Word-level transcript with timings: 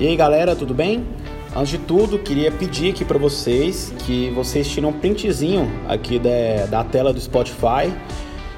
E 0.00 0.06
aí 0.06 0.16
galera, 0.16 0.56
tudo 0.56 0.72
bem? 0.72 1.04
Antes 1.54 1.72
de 1.72 1.76
tudo, 1.78 2.18
queria 2.18 2.50
pedir 2.50 2.88
aqui 2.88 3.04
para 3.04 3.18
vocês 3.18 3.92
que 3.98 4.30
vocês 4.30 4.66
tirem 4.66 4.88
um 4.88 4.94
printzinho 4.94 5.70
aqui 5.86 6.18
da, 6.18 6.64
da 6.70 6.82
tela 6.82 7.12
do 7.12 7.20
Spotify 7.20 7.92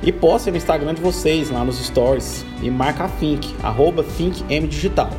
e 0.05 0.13
postem 0.13 0.53
no 0.53 0.57
Instagram 0.57 0.95
de 0.95 1.03
vocês, 1.03 1.51
lá 1.51 1.65
nos 1.65 1.85
stories, 1.85 2.45
e 2.63 2.71
marca 2.71 3.07
a 3.07 3.09
Think, 3.09 3.57
arroba 3.61 4.05
ThinkMDigital. 4.05 5.11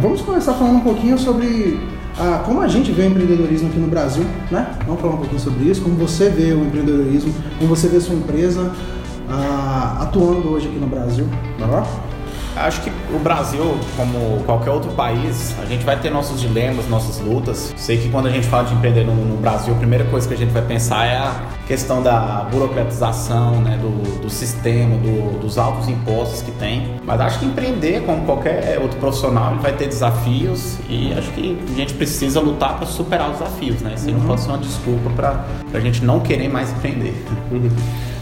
Vamos 0.00 0.22
começar 0.22 0.54
falando 0.54 0.76
um 0.76 0.80
pouquinho 0.80 1.18
sobre 1.18 1.78
ah, 2.18 2.42
como 2.46 2.62
a 2.62 2.66
gente 2.66 2.90
vê 2.90 3.02
o 3.02 3.06
empreendedorismo 3.10 3.68
aqui 3.68 3.78
no 3.78 3.88
Brasil, 3.88 4.24
né? 4.50 4.78
Vamos 4.86 5.02
falar 5.02 5.12
um 5.12 5.18
pouquinho 5.18 5.40
sobre 5.40 5.68
isso, 5.68 5.82
como 5.82 5.94
você 5.96 6.30
vê 6.30 6.54
o 6.54 6.64
empreendedorismo, 6.64 7.34
como 7.58 7.68
você 7.68 7.86
vê 7.86 7.98
a 7.98 8.00
sua 8.00 8.14
empresa 8.14 8.72
ah, 9.28 9.98
atuando 10.04 10.48
hoje 10.48 10.68
aqui 10.68 10.78
no 10.78 10.86
Brasil, 10.86 11.28
tá? 11.58 12.13
Acho 12.56 12.82
que 12.82 12.92
o 13.12 13.18
Brasil, 13.18 13.76
como 13.96 14.42
qualquer 14.44 14.70
outro 14.70 14.90
país, 14.92 15.54
a 15.60 15.64
gente 15.64 15.84
vai 15.84 15.98
ter 15.98 16.10
nossos 16.10 16.40
dilemas, 16.40 16.88
nossas 16.88 17.18
lutas. 17.20 17.74
Sei 17.76 17.98
que 17.98 18.08
quando 18.08 18.26
a 18.26 18.30
gente 18.30 18.46
fala 18.46 18.64
de 18.64 18.74
empreender 18.74 19.04
no, 19.04 19.14
no 19.14 19.36
Brasil, 19.36 19.74
a 19.74 19.76
primeira 19.76 20.04
coisa 20.04 20.28
que 20.28 20.34
a 20.34 20.36
gente 20.36 20.52
vai 20.52 20.62
pensar 20.62 21.04
é 21.04 21.16
a 21.16 21.34
questão 21.66 22.02
da 22.02 22.46
burocratização, 22.50 23.60
né, 23.60 23.76
do, 23.78 24.20
do 24.20 24.30
sistema, 24.30 24.96
do, 24.96 25.40
dos 25.40 25.58
altos 25.58 25.88
impostos 25.88 26.42
que 26.42 26.52
tem. 26.52 26.94
Mas 27.04 27.20
acho 27.20 27.40
que 27.40 27.46
empreender, 27.46 28.02
como 28.04 28.24
qualquer 28.24 28.78
outro 28.80 28.98
profissional, 28.98 29.52
ele 29.52 29.60
vai 29.60 29.72
ter 29.72 29.88
desafios 29.88 30.78
e 30.88 31.12
acho 31.12 31.30
que 31.32 31.58
a 31.68 31.76
gente 31.76 31.94
precisa 31.94 32.40
lutar 32.40 32.76
para 32.76 32.86
superar 32.86 33.30
os 33.30 33.38
desafios, 33.38 33.80
né? 33.80 33.94
Isso 33.96 34.08
uhum. 34.08 34.18
não 34.18 34.26
pode 34.26 34.40
ser 34.42 34.48
uma 34.48 34.58
desculpa 34.58 35.10
para 35.10 35.44
a 35.72 35.80
gente 35.80 36.04
não 36.04 36.20
querer 36.20 36.48
mais 36.48 36.70
empreender. 36.70 37.14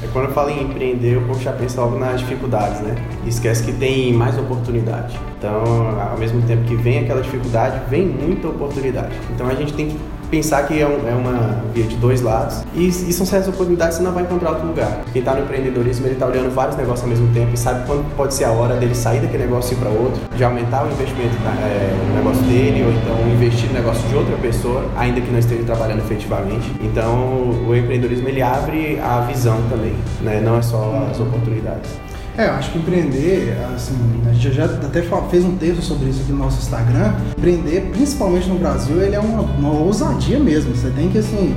É 0.03 0.09
quando 0.13 0.27
eu 0.27 0.33
falo 0.33 0.51
em 0.51 0.65
empreender, 0.65 1.17
o 1.19 1.23
povo 1.23 1.41
já 1.41 1.53
pensa 1.53 1.81
logo 1.81 1.99
nas 1.99 2.21
dificuldades, 2.21 2.81
né? 2.81 2.97
Esquece 3.25 3.63
que 3.63 3.73
tem 3.73 4.13
mais 4.23 4.39
oportunidade. 4.39 5.19
Então, 5.37 5.65
ao 6.11 6.17
mesmo 6.17 6.41
tempo 6.43 6.63
que 6.63 6.77
vem 6.77 7.01
aquela 7.01 7.21
dificuldade, 7.21 7.81
vem 7.91 8.07
muita 8.07 8.49
oportunidade. 8.49 9.13
Então 9.35 9.49
a 9.49 9.55
gente 9.55 9.73
tem 9.73 9.89
que 9.89 9.97
pensar 10.31 10.67
que 10.67 10.81
é, 10.81 10.87
um, 10.87 11.07
é 11.07 11.13
uma 11.13 11.63
via 11.75 11.85
de 11.85 11.95
dois 11.97 12.23
lados 12.23 12.65
e, 12.75 12.89
e, 12.89 13.13
são 13.13 13.27
certas 13.27 13.49
oportunidades 13.49 13.99
que 13.99 14.03
você 14.03 14.09
não 14.09 14.15
vai 14.15 14.23
encontrar 14.23 14.53
outro 14.53 14.67
lugar. 14.67 15.03
Quem 15.13 15.21
está 15.21 15.35
no 15.35 15.43
empreendedorismo, 15.43 16.07
ele 16.07 16.15
está 16.15 16.27
olhando 16.27 16.51
vários 16.55 16.75
negócios 16.75 17.03
ao 17.03 17.09
mesmo 17.11 17.29
tempo 17.35 17.53
e 17.53 17.57
sabe 17.59 17.87
quando 17.87 18.17
pode 18.17 18.33
ser 18.33 18.45
a 18.45 18.51
hora 18.51 18.77
dele 18.77 18.95
sair 18.95 19.21
daquele 19.21 19.45
negócio 19.45 19.75
e 19.75 19.77
ir 19.77 19.81
para 19.81 19.91
outro, 19.91 20.23
de 20.35 20.43
aumentar 20.43 20.85
o 20.85 20.91
investimento 20.91 21.35
é, 21.45 21.95
no 22.09 22.15
negócio 22.15 22.43
dele 22.45 22.83
ou 22.83 22.93
então 22.93 23.35
investir 23.35 23.69
no 23.69 23.75
negócio 23.75 24.09
de 24.09 24.15
outra 24.15 24.37
pessoa, 24.39 24.87
ainda 24.97 25.21
que 25.21 25.31
não 25.31 25.39
esteja 25.39 25.65
trabalhando 25.65 25.99
efetivamente. 25.99 26.73
Então, 26.81 27.51
o 27.69 27.77
empreendedorismo 27.77 28.27
ele 28.27 28.41
abre 28.41 28.99
a 29.01 29.21
visão 29.21 29.59
também, 29.69 29.93
né? 30.23 30.41
não 30.41 30.57
é 30.57 30.63
só 30.63 31.09
as 31.11 31.21
oportunidades. 31.21 31.91
É, 32.37 32.47
eu 32.47 32.53
acho 32.53 32.71
que 32.73 32.79
empreender, 32.79 33.55
assim, 33.75 33.95
a 34.29 34.33
gente 34.33 34.53
já 34.53 34.65
até 34.65 35.03
fez 35.31 35.45
um 35.45 35.57
texto 35.57 35.83
sobre 35.83 36.09
isso 36.09 36.23
aqui 36.23 36.33
no 36.33 36.39
nosso 36.39 36.59
Instagram. 36.61 37.15
Empreender, 37.37 37.91
principalmente 37.93 38.49
no 38.49 38.59
Brasil, 38.59 39.03
ele 39.03 39.15
é 39.15 39.21
uma, 39.21 39.43
uma 39.43 39.73
ousadia 39.73 40.39
mesmo. 40.39 40.75
Você 40.75 40.89
tem 40.91 41.11
que, 41.11 41.19
assim, 41.19 41.55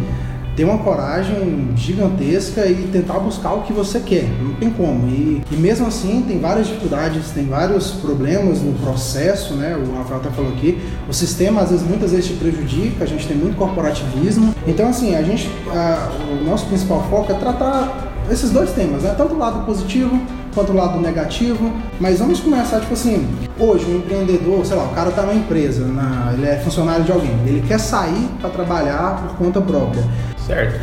ter 0.56 0.66
uma 0.66 0.78
coragem 0.78 1.72
gigantesca 1.76 2.66
e 2.66 2.90
tentar 2.92 3.20
buscar 3.20 3.54
o 3.54 3.62
que 3.64 3.74
você 3.74 4.00
quer. 4.00 4.26
Não 4.42 4.54
tem 4.56 4.70
como. 4.70 5.08
E, 5.08 5.42
e, 5.52 5.56
mesmo 5.56 5.88
assim 5.88 6.24
tem 6.28 6.40
várias 6.40 6.68
dificuldades, 6.68 7.32
tem 7.32 7.46
vários 7.46 7.92
problemas 7.92 8.62
no 8.62 8.74
processo, 8.74 9.54
né? 9.56 9.76
O 9.76 9.98
Rafael 9.98 10.20
até 10.22 10.30
falou 10.30 10.52
aqui. 10.52 10.80
O 11.10 11.14
sistema 11.14 11.62
às 11.62 11.72
vezes 11.72 11.86
muitas 11.86 12.12
vezes 12.12 12.28
te 12.28 12.34
prejudica. 12.34 13.04
A 13.04 13.08
gente 13.08 13.28
tem 13.28 13.36
muito 13.36 13.58
corporativismo. 13.58 14.56
Então 14.66 14.88
assim 14.88 15.16
a 15.16 15.22
gente, 15.24 15.50
a, 15.68 16.10
o 16.32 16.44
nosso 16.46 16.66
principal 16.68 17.06
foco 17.10 17.32
é 17.32 17.36
tratar 17.36 18.14
esses 18.32 18.50
dois 18.50 18.72
temas, 18.72 19.04
né? 19.04 19.14
Tanto 19.18 19.36
o 19.36 19.38
lado 19.38 19.66
positivo 19.66 20.20
quanto 20.56 20.72
o 20.72 20.76
lado 20.76 21.00
negativo. 21.00 21.72
Mas 22.00 22.20
vamos 22.20 22.40
começar, 22.40 22.80
tipo 22.80 22.94
assim, 22.94 23.28
hoje 23.60 23.86
um 23.86 23.98
empreendedor, 23.98 24.66
sei 24.66 24.78
lá, 24.78 24.86
o 24.86 24.96
cara 24.96 25.12
tá 25.12 25.22
numa 25.22 25.36
empresa, 25.36 25.86
na, 25.86 26.34
ele 26.34 26.48
é 26.48 26.56
funcionário 26.58 27.04
de 27.04 27.12
alguém, 27.12 27.38
ele 27.46 27.64
quer 27.68 27.80
sair 27.80 28.28
para 28.42 28.50
trabalhar 28.50 29.22
por 29.22 29.38
conta 29.38 29.62
própria. 29.62 30.04
Certo. 30.48 30.80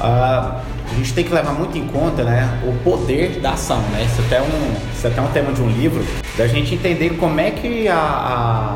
Uh, 0.00 0.76
a 0.88 0.94
gente 0.94 1.12
tem 1.12 1.24
que 1.24 1.34
levar 1.34 1.52
muito 1.52 1.76
em 1.76 1.86
conta 1.88 2.22
né, 2.22 2.48
o 2.64 2.72
poder 2.84 3.40
da 3.40 3.52
ação. 3.52 3.80
Né? 3.92 4.04
Isso, 4.04 4.22
até 4.22 4.40
um, 4.40 4.74
isso 4.94 5.06
até 5.06 5.18
é 5.18 5.22
um 5.22 5.28
tema 5.28 5.52
de 5.52 5.60
um 5.60 5.68
livro, 5.68 6.04
da 6.38 6.46
gente 6.46 6.74
entender 6.74 7.10
como 7.18 7.40
é 7.40 7.50
que 7.50 7.88
a, 7.88 7.96
a, 7.96 8.75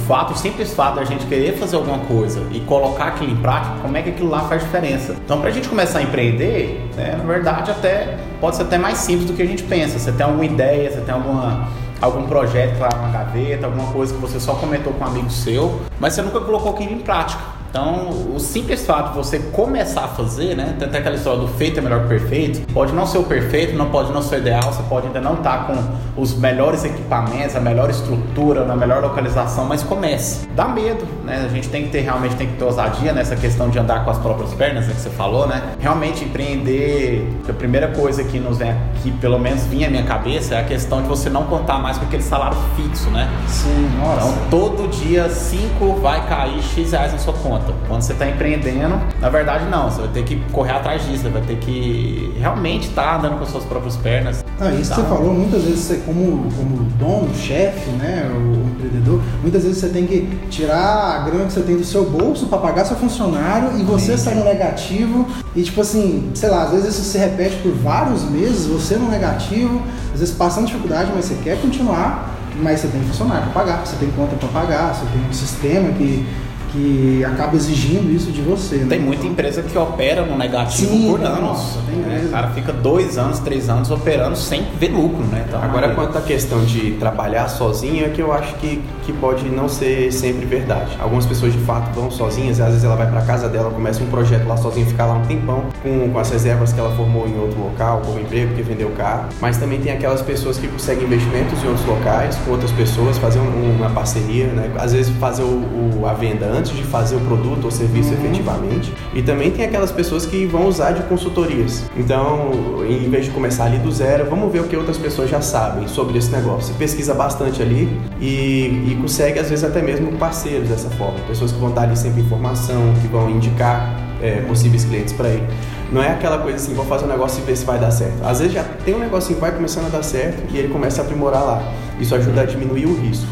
fato, 0.00 0.32
o 0.32 0.36
simples 0.36 0.72
fato 0.74 0.96
da 0.96 1.04
gente 1.04 1.26
querer 1.26 1.56
fazer 1.56 1.76
alguma 1.76 1.98
coisa 2.00 2.42
e 2.50 2.60
colocar 2.60 3.04
aquilo 3.04 3.32
em 3.32 3.36
prática, 3.36 3.74
como 3.80 3.96
é 3.96 4.02
que 4.02 4.10
aquilo 4.10 4.28
lá 4.28 4.40
faz 4.40 4.62
diferença. 4.62 5.16
Então, 5.24 5.40
para 5.40 5.50
a 5.50 5.52
gente 5.52 5.68
começar 5.68 6.00
a 6.00 6.02
empreender, 6.02 6.88
né, 6.96 7.14
na 7.16 7.24
verdade, 7.24 7.70
até 7.70 8.18
pode 8.40 8.56
ser 8.56 8.62
até 8.62 8.78
mais 8.78 8.98
simples 8.98 9.26
do 9.26 9.34
que 9.34 9.42
a 9.42 9.46
gente 9.46 9.62
pensa. 9.62 9.98
Você 9.98 10.12
tem 10.12 10.24
alguma 10.24 10.44
ideia, 10.44 10.90
você 10.90 11.00
tem 11.00 11.14
alguma 11.14 11.68
algum 12.00 12.26
projeto 12.26 12.78
lá 12.78 12.88
na 12.88 13.08
gaveta, 13.08 13.66
alguma 13.66 13.92
coisa 13.92 14.14
que 14.14 14.20
você 14.20 14.40
só 14.40 14.54
comentou 14.54 14.92
com 14.94 15.04
um 15.04 15.06
amigo 15.06 15.30
seu, 15.30 15.80
mas 15.98 16.14
você 16.14 16.22
nunca 16.22 16.40
colocou 16.40 16.72
aquilo 16.72 16.92
em 16.92 17.00
prática. 17.00 17.59
Então, 17.70 18.08
o 18.34 18.40
simples 18.40 18.84
fato 18.84 19.12
de 19.12 19.16
você 19.16 19.38
começar 19.38 20.04
a 20.04 20.08
fazer, 20.08 20.56
né? 20.56 20.74
Tem 20.76 20.88
até 20.88 20.98
aquela 20.98 21.14
história 21.14 21.38
do 21.38 21.46
feito 21.46 21.78
é 21.78 21.80
melhor 21.80 22.02
que 22.02 22.08
perfeito. 22.08 22.72
Pode 22.72 22.92
não 22.92 23.06
ser 23.06 23.18
o 23.18 23.22
perfeito, 23.22 23.76
não 23.76 23.90
pode 23.90 24.12
não 24.12 24.20
ser 24.20 24.36
o 24.36 24.38
ideal, 24.38 24.72
você 24.72 24.82
pode 24.88 25.06
ainda 25.06 25.20
não 25.20 25.34
estar 25.34 25.58
tá 25.58 25.64
com 25.64 26.20
os 26.20 26.34
melhores 26.34 26.84
equipamentos, 26.84 27.54
a 27.54 27.60
melhor 27.60 27.88
estrutura, 27.88 28.64
na 28.64 28.74
melhor 28.74 29.00
localização, 29.00 29.66
mas 29.66 29.84
comece. 29.84 30.48
Dá 30.56 30.66
medo, 30.66 31.06
né? 31.24 31.46
A 31.46 31.48
gente 31.48 31.68
tem 31.68 31.84
que 31.84 31.90
ter 31.90 32.00
realmente 32.00 32.34
tem 32.34 32.48
que 32.48 32.56
ter 32.56 32.64
ousadia 32.64 33.12
nessa 33.12 33.36
questão 33.36 33.70
de 33.70 33.78
andar 33.78 34.04
com 34.04 34.10
as 34.10 34.18
próprias 34.18 34.52
pernas, 34.52 34.88
né, 34.88 34.94
que 34.94 35.00
você 35.00 35.10
falou, 35.10 35.46
né? 35.46 35.62
Realmente 35.78 36.24
empreender, 36.24 37.24
a 37.48 37.52
primeira 37.52 37.88
coisa 37.88 38.24
que 38.24 38.40
nos 38.40 38.58
vem 38.58 38.70
aqui, 38.70 39.12
pelo 39.12 39.38
menos 39.38 39.62
vinha 39.66 39.86
à 39.86 39.90
minha 39.90 40.04
cabeça, 40.04 40.56
é 40.56 40.60
a 40.60 40.64
questão 40.64 41.02
de 41.02 41.08
você 41.08 41.30
não 41.30 41.44
contar 41.44 41.78
mais 41.78 41.96
com 41.98 42.04
aquele 42.04 42.22
salário 42.22 42.58
fixo, 42.74 43.08
né? 43.10 43.30
Sim, 43.46 43.90
nossa. 44.00 44.26
Então, 44.26 44.34
todo 44.50 44.88
dia 44.88 45.30
5 45.30 45.94
vai 46.00 46.26
cair 46.28 46.60
X 46.62 46.90
reais 46.90 47.12
na 47.12 47.18
sua 47.18 47.34
conta 47.34 47.59
conta. 47.60 47.74
Quando 47.86 48.02
você 48.02 48.12
está 48.12 48.28
empreendendo, 48.28 49.00
na 49.20 49.28
verdade 49.28 49.64
não, 49.66 49.90
você 49.90 50.00
vai 50.00 50.10
ter 50.10 50.24
que 50.24 50.36
correr 50.52 50.72
atrás 50.72 51.04
disso, 51.06 51.22
você 51.22 51.28
vai 51.28 51.42
ter 51.42 51.56
que 51.56 52.34
realmente 52.38 52.88
estar 52.88 53.02
tá 53.02 53.16
andando 53.16 53.36
com 53.36 53.44
as 53.44 53.50
suas 53.50 53.64
próprias 53.64 53.96
pernas. 53.96 54.44
Ah, 54.60 54.70
isso 54.72 54.90
que 54.90 55.00
você 55.00 55.06
falou, 55.06 55.34
muitas 55.34 55.62
vezes 55.62 55.80
você 55.80 55.96
como, 55.98 56.50
como 56.52 56.84
dono, 56.98 57.34
chefe, 57.34 57.90
né, 57.90 58.30
o 58.32 58.68
empreendedor, 58.68 59.20
muitas 59.42 59.64
vezes 59.64 59.78
você 59.78 59.88
tem 59.88 60.06
que 60.06 60.28
tirar 60.50 61.20
a 61.20 61.24
grana 61.24 61.46
que 61.46 61.52
você 61.52 61.62
tem 61.62 61.76
do 61.76 61.84
seu 61.84 62.08
bolso 62.08 62.46
para 62.46 62.58
pagar 62.58 62.84
seu 62.84 62.96
funcionário 62.96 63.78
e 63.78 63.82
você 63.82 64.16
sai 64.16 64.34
no 64.34 64.44
negativo 64.44 65.26
e 65.54 65.62
tipo 65.62 65.80
assim, 65.80 66.30
sei 66.34 66.48
lá, 66.48 66.64
às 66.64 66.70
vezes 66.70 66.94
isso 66.94 67.04
se 67.04 67.18
repete 67.18 67.56
por 67.56 67.72
vários 67.72 68.24
meses, 68.24 68.66
você 68.66 68.96
no 68.96 69.08
negativo, 69.08 69.82
às 70.12 70.20
vezes 70.20 70.34
passando 70.34 70.66
dificuldade, 70.66 71.10
mas 71.14 71.24
você 71.24 71.34
quer 71.42 71.60
continuar, 71.60 72.36
mas 72.62 72.80
você 72.80 72.88
tem 72.88 73.00
funcionário 73.02 73.44
para 73.44 73.64
pagar, 73.64 73.86
você 73.86 73.96
tem 73.96 74.10
conta 74.10 74.36
para 74.36 74.48
pagar, 74.48 74.94
você 74.94 75.06
tem 75.06 75.28
um 75.28 75.32
sistema 75.32 75.92
que 75.92 76.26
que 76.72 77.24
acaba 77.24 77.56
exigindo 77.56 78.10
isso 78.14 78.30
de 78.30 78.40
você. 78.40 78.76
Né? 78.76 78.86
Tem 78.88 79.00
muita 79.00 79.26
empresa 79.26 79.62
que 79.62 79.76
opera 79.76 80.24
no 80.24 80.36
negativo 80.36 80.90
Sim, 80.90 81.10
por 81.10 81.20
anos. 81.20 81.40
Nossa, 81.40 81.78
tem 81.86 81.96
né? 81.96 82.24
O 82.26 82.30
cara 82.30 82.48
fica 82.48 82.72
dois 82.72 83.18
anos, 83.18 83.38
três 83.40 83.68
anos 83.68 83.90
operando 83.90 84.36
sem 84.36 84.64
ver 84.78 84.90
lucro, 84.90 85.24
né? 85.24 85.44
Então, 85.48 85.62
Agora, 85.62 85.94
quanto 85.94 86.18
à 86.18 86.20
questão 86.20 86.64
de 86.64 86.92
trabalhar 86.92 87.48
sozinho, 87.48 88.04
é 88.04 88.08
que 88.08 88.20
eu 88.20 88.32
acho 88.32 88.54
que, 88.56 88.82
que 89.04 89.12
pode 89.12 89.48
não 89.48 89.68
ser 89.68 90.12
sempre 90.12 90.46
verdade. 90.46 90.96
Algumas 91.00 91.26
pessoas 91.26 91.52
de 91.52 91.58
fato 91.60 91.92
vão 91.94 92.10
sozinhas, 92.10 92.60
às 92.60 92.68
vezes 92.68 92.84
ela 92.84 92.96
vai 92.96 93.10
para 93.10 93.22
casa 93.22 93.48
dela, 93.48 93.70
começa 93.70 94.02
um 94.02 94.06
projeto 94.06 94.46
lá 94.46 94.56
sozinha, 94.56 94.86
fica 94.86 95.04
lá 95.04 95.14
um 95.14 95.24
tempão 95.26 95.64
com, 95.82 96.10
com 96.10 96.18
as 96.18 96.30
reservas 96.30 96.72
que 96.72 96.80
ela 96.80 96.94
formou 96.96 97.26
em 97.26 97.38
outro 97.38 97.60
local, 97.60 98.02
como 98.04 98.20
emprego, 98.20 98.54
que 98.54 98.62
vendeu 98.62 98.90
carro. 98.90 99.28
Mas 99.40 99.56
também 99.58 99.80
tem 99.80 99.92
aquelas 99.92 100.22
pessoas 100.22 100.58
que 100.58 100.68
conseguem 100.68 101.04
investimentos 101.04 101.62
em 101.62 101.68
outros 101.68 101.86
locais, 101.86 102.36
com 102.44 102.52
outras 102.52 102.72
pessoas, 102.72 103.18
fazer 103.18 103.38
um, 103.38 103.76
uma 103.76 103.90
parceria, 103.90 104.46
né? 104.48 104.70
Às 104.78 104.92
vezes 104.92 105.14
fazer 105.16 105.42
o, 105.42 106.00
o, 106.00 106.06
a 106.06 106.12
venda 106.12 106.46
antes 106.46 106.59
antes 106.60 106.76
de 106.76 106.82
fazer 106.84 107.16
o 107.16 107.20
produto 107.20 107.64
ou 107.64 107.70
serviço 107.70 108.10
uhum. 108.10 108.24
efetivamente. 108.24 108.92
E 109.14 109.22
também 109.22 109.50
tem 109.50 109.64
aquelas 109.64 109.90
pessoas 109.90 110.26
que 110.26 110.46
vão 110.46 110.66
usar 110.66 110.92
de 110.92 111.02
consultorias. 111.04 111.90
Então, 111.96 112.50
em 112.88 113.08
vez 113.08 113.24
de 113.24 113.30
começar 113.30 113.64
ali 113.64 113.78
do 113.78 113.90
zero, 113.90 114.26
vamos 114.28 114.52
ver 114.52 114.60
o 114.60 114.64
que 114.64 114.76
outras 114.76 114.96
pessoas 114.96 115.28
já 115.28 115.40
sabem 115.40 115.88
sobre 115.88 116.18
esse 116.18 116.30
negócio. 116.30 116.74
Pesquisa 116.74 117.14
bastante 117.14 117.62
ali 117.62 117.88
e, 118.20 118.92
e 118.92 118.98
consegue, 119.00 119.38
às 119.38 119.48
vezes, 119.48 119.64
até 119.64 119.82
mesmo 119.82 120.12
parceiros 120.12 120.68
dessa 120.68 120.90
forma. 120.90 121.18
Pessoas 121.26 121.50
que 121.50 121.58
vão 121.58 121.72
dar 121.72 121.82
ali 121.82 121.96
sempre 121.96 122.20
informação, 122.20 122.94
que 123.00 123.08
vão 123.08 123.30
indicar 123.30 124.10
é, 124.22 124.42
possíveis 124.42 124.84
clientes 124.84 125.12
para 125.12 125.28
ele. 125.28 125.46
Não 125.90 126.02
é 126.02 126.12
aquela 126.12 126.38
coisa 126.38 126.56
assim, 126.56 126.74
vou 126.74 126.84
fazer 126.84 127.04
um 127.04 127.08
negócio 127.08 127.42
e 127.42 127.46
ver 127.46 127.56
se 127.56 127.64
vai 127.64 127.78
dar 127.78 127.90
certo. 127.90 128.22
Às 128.22 128.38
vezes 128.38 128.54
já 128.54 128.64
tem 128.84 128.94
um 128.94 129.00
negocinho 129.00 129.34
que 129.36 129.40
vai 129.40 129.52
começando 129.52 129.86
a 129.86 129.88
dar 129.88 130.02
certo 130.02 130.42
e 130.52 130.58
ele 130.58 130.68
começa 130.68 131.00
a 131.02 131.04
aprimorar 131.04 131.42
lá. 131.42 131.72
Isso 131.98 132.14
ajuda 132.14 132.42
a 132.42 132.44
diminuir 132.44 132.86
o 132.86 132.94
risco. 132.94 133.26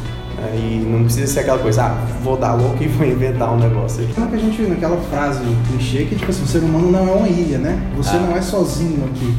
E 0.55 0.87
não 0.89 1.05
precisa 1.05 1.27
ser 1.27 1.41
aquela 1.41 1.59
coisa, 1.59 1.85
ah, 1.85 2.07
vou 2.23 2.37
dar 2.37 2.55
louco 2.55 2.83
e 2.83 2.87
vou 2.89 3.07
inventar 3.07 3.53
um 3.53 3.59
negócio. 3.59 4.07
que 4.07 4.21
a 4.21 4.39
gente, 4.39 4.63
naquela 4.63 4.97
frase 5.11 5.41
clichê 5.69 6.05
que 6.05 6.17
tipo 6.17 6.31
assim, 6.31 6.43
o 6.43 6.47
ser 6.47 6.59
humano 6.59 6.91
não 6.91 7.09
é 7.09 7.13
uma 7.13 7.29
ilha, 7.29 7.59
né? 7.59 7.81
Você 7.97 8.17
ah. 8.17 8.21
não 8.21 8.37
é 8.37 8.41
sozinho 8.43 9.05
aqui. 9.07 9.35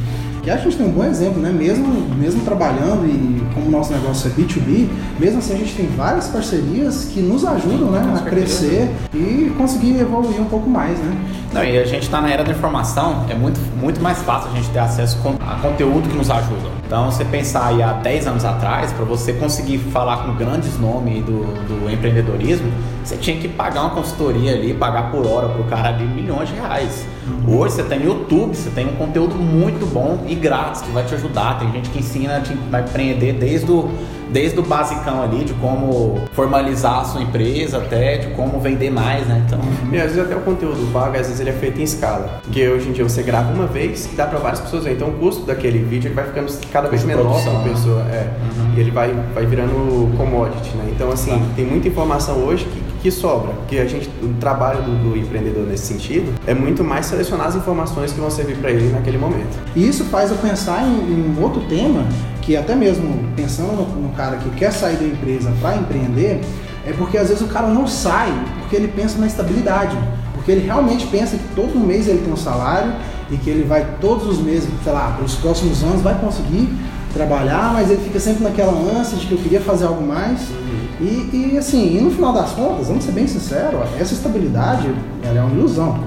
E 0.46 0.50
a 0.50 0.57
gente 0.57 0.78
tem 0.78 0.88
um 0.88 0.92
bom 0.92 1.04
exemplo, 1.04 1.42
né? 1.42 1.51
Mesmo, 1.51 1.86
mesmo 2.18 2.42
trabalhando 2.44 3.06
e 3.06 3.54
como 3.54 3.68
o 3.68 3.72
nosso 3.72 3.92
negócio 3.92 4.31
é 4.31 4.42
B2B, 4.42 4.88
mesmo 5.19 5.40
assim 5.40 5.54
a 5.54 5.57
gente 5.57 5.75
tem 5.75 5.86
várias 5.88 6.28
parcerias 6.28 7.06
que 7.06 7.19
nos 7.19 7.46
ajudam 7.46 7.92
né, 7.92 8.13
a 8.18 8.30
crescer 8.30 8.90
e 9.13 9.54
conseguir 9.57 10.00
evoluir 10.00 10.42
um 10.42 10.46
pouco 10.46 10.69
mais, 10.69 10.98
né? 10.98 11.18
Não, 11.54 11.63
e 11.63 11.78
a 11.78 11.86
gente 11.86 12.04
está 12.04 12.22
na 12.22 12.30
era 12.30 12.44
da 12.44 12.51
informação, 12.51 13.25
é 13.30 13.36
muito, 13.36 13.60
muito 13.80 14.01
mais 14.01 14.19
fácil 14.19 14.51
a 14.51 14.56
gente 14.56 14.69
ter 14.69 14.80
acesso 14.80 15.18
a 15.40 15.56
conteúdo 15.56 16.07
que 16.07 16.16
nos 16.16 16.30
ajuda. 16.30 16.78
Então, 16.89 17.06
você 17.12 17.24
pensar 17.24 17.68
aí 17.68 17.83
há 17.83 17.94
10 17.94 18.25
anos 18.25 18.44
atrás, 18.44 18.91
para 18.91 19.06
você 19.06 19.31
conseguir 19.33 19.77
falar 19.77 20.25
com 20.25 20.33
grandes 20.33 20.75
nomes 20.80 21.24
do, 21.24 21.44
do 21.68 21.88
empreendedorismo, 21.88 22.71
você 23.06 23.15
tinha 23.15 23.39
que 23.39 23.47
pagar 23.47 23.81
uma 23.81 23.91
consultoria 23.91 24.53
ali, 24.53 24.74
pagar 24.74 25.12
por 25.12 25.24
hora 25.27 25.50
pro 25.50 25.65
cara 25.65 25.91
de 25.91 26.03
milhões 26.03 26.50
de 26.50 26.56
reais. 26.56 27.06
Hoje 27.47 27.75
você 27.75 27.83
tem 27.83 28.03
YouTube, 28.03 28.55
você 28.55 28.69
tem 28.69 28.87
um 28.87 28.95
conteúdo 28.95 29.35
muito 29.35 29.85
bom 29.85 30.23
e 30.27 30.35
grátis 30.35 30.81
que 30.81 30.91
vai 30.91 31.05
te 31.05 31.15
ajudar. 31.15 31.59
Tem 31.59 31.71
gente 31.71 31.89
que 31.89 31.99
ensina 31.99 32.41
a 32.71 32.79
empreender 32.79 33.33
desde 33.33 33.71
o 33.71 33.89
desde 34.31 34.59
o 34.59 34.63
basicão 34.63 35.21
ali, 35.21 35.43
de 35.43 35.53
como 35.55 36.21
formalizar 36.33 36.99
a 36.99 37.03
sua 37.05 37.21
empresa 37.21 37.77
até 37.77 38.17
de 38.17 38.27
como 38.35 38.59
vender 38.59 38.89
mais, 38.89 39.25
né? 39.27 39.43
Então... 39.45 39.59
E 39.91 39.97
às 39.97 40.11
vezes 40.11 40.19
até 40.19 40.35
o 40.35 40.41
conteúdo 40.41 40.91
pago, 40.93 41.17
às 41.17 41.27
vezes 41.27 41.39
ele 41.39 41.49
é 41.49 41.53
feito 41.53 41.79
em 41.79 41.83
escala. 41.83 42.39
Porque 42.43 42.67
hoje 42.67 42.89
em 42.89 42.91
dia 42.91 43.03
você 43.03 43.23
grava 43.23 43.51
uma 43.51 43.65
vez 43.65 44.05
e 44.11 44.15
dá 44.15 44.25
para 44.27 44.39
várias 44.39 44.59
pessoas 44.59 44.83
ver. 44.83 44.93
Então 44.93 45.09
o 45.09 45.13
custo 45.13 45.45
daquele 45.45 45.79
vídeo 45.79 46.07
ele 46.07 46.15
vai 46.15 46.25
ficando 46.25 46.51
cada 46.71 46.87
vez 46.87 47.03
menor 47.03 47.41
para 47.41 47.51
a 47.51 47.57
né? 47.59 47.69
pessoa. 47.69 48.01
É. 48.11 48.29
Uhum. 48.57 48.73
E 48.77 48.79
ele 48.79 48.91
vai, 48.91 49.13
vai 49.33 49.45
virando 49.45 50.15
commodity, 50.15 50.75
né? 50.77 50.91
Então 50.95 51.11
assim, 51.11 51.31
tá. 51.31 51.45
tem 51.55 51.65
muita 51.65 51.87
informação 51.87 52.37
hoje 52.43 52.65
que 52.65 52.88
que 53.01 53.12
sobra. 53.12 53.54
Porque 53.54 53.78
a 53.78 53.86
gente, 53.86 54.10
o 54.22 54.34
trabalho 54.40 54.81
do, 54.84 55.10
do, 55.10 55.18
empreendedor 55.18 55.66
nesse 55.66 55.86
sentido 55.86 56.34
é 56.46 56.54
muito 56.54 56.84
mais 56.84 57.06
selecionar 57.06 57.48
as 57.48 57.56
informações 57.56 58.12
que 58.12 58.19
vão 58.19 58.30
servir 58.30 58.57
para 58.57 58.72
ele 58.72 58.92
naquele 58.92 59.18
momento. 59.18 59.57
E 59.75 59.88
isso 59.88 60.04
faz 60.06 60.31
eu 60.31 60.38
pensar 60.38 60.84
em, 60.84 61.12
em 61.12 61.42
outro 61.42 61.62
tema 61.62 62.06
que 62.42 62.56
até 62.56 62.75
mesmo 62.75 63.30
pensando 63.36 63.74
no, 63.74 64.01
no 64.01 64.10
cara 64.10 64.38
que 64.38 64.50
quer 64.51 64.72
sair 64.72 64.98
da 64.98 65.06
empresa 65.06 65.51
para 65.62 65.75
empreender, 65.75 66.42
é 66.86 66.94
porque 66.94 67.18
às 67.18 67.30
vezes 67.30 67.44
o 67.44 67.48
cara 67.48 67.68
não 67.68 67.88
sai 67.88 68.31
porque 68.60 68.75
ele 68.75 68.88
pensa 68.88 69.19
na 69.19 69.28
estabilidade. 69.28 69.98
Porque 70.34 70.51
ele 70.51 70.66
realmente 70.66 71.06
pensa 71.07 71.38
que 71.38 71.56
todo 71.56 71.78
mês 71.80 72.07
ele 72.07 72.19
tem 72.19 72.34
um 72.34 72.38
salário 72.38 72.94
e 73.30 73.38
que 73.38 73.50
ele 73.50 73.63
vai 73.63 73.86
todos 74.01 74.25
os 74.25 74.40
meses, 74.40 74.69
sei 74.84 74.92
lá, 74.92 75.12
para 75.12 75.25
os 75.25 75.36
próximos 75.36 75.84
anos 75.84 76.01
vai 76.01 76.18
conseguir 76.19 76.69
trabalhar, 77.13 77.73
mas 77.73 77.89
ele 77.89 78.01
fica 78.01 78.19
sempre 78.19 78.44
naquela 78.44 78.71
ânsia 78.71 79.17
de 79.17 79.27
que 79.27 79.31
eu 79.33 79.38
queria 79.38 79.61
fazer 79.61 79.85
algo 79.85 80.06
mais. 80.06 80.50
Uhum. 80.50 80.79
E, 81.01 81.53
e, 81.53 81.57
assim, 81.57 81.97
e 81.97 82.01
no 82.01 82.11
final 82.11 82.33
das 82.33 82.51
contas, 82.51 82.88
vamos 82.88 83.03
ser 83.03 83.11
bem 83.13 83.25
sinceros, 83.25 83.81
essa 84.00 84.13
estabilidade 84.13 84.94
ela 85.23 85.39
é 85.39 85.41
uma 85.41 85.56
ilusão. 85.56 86.00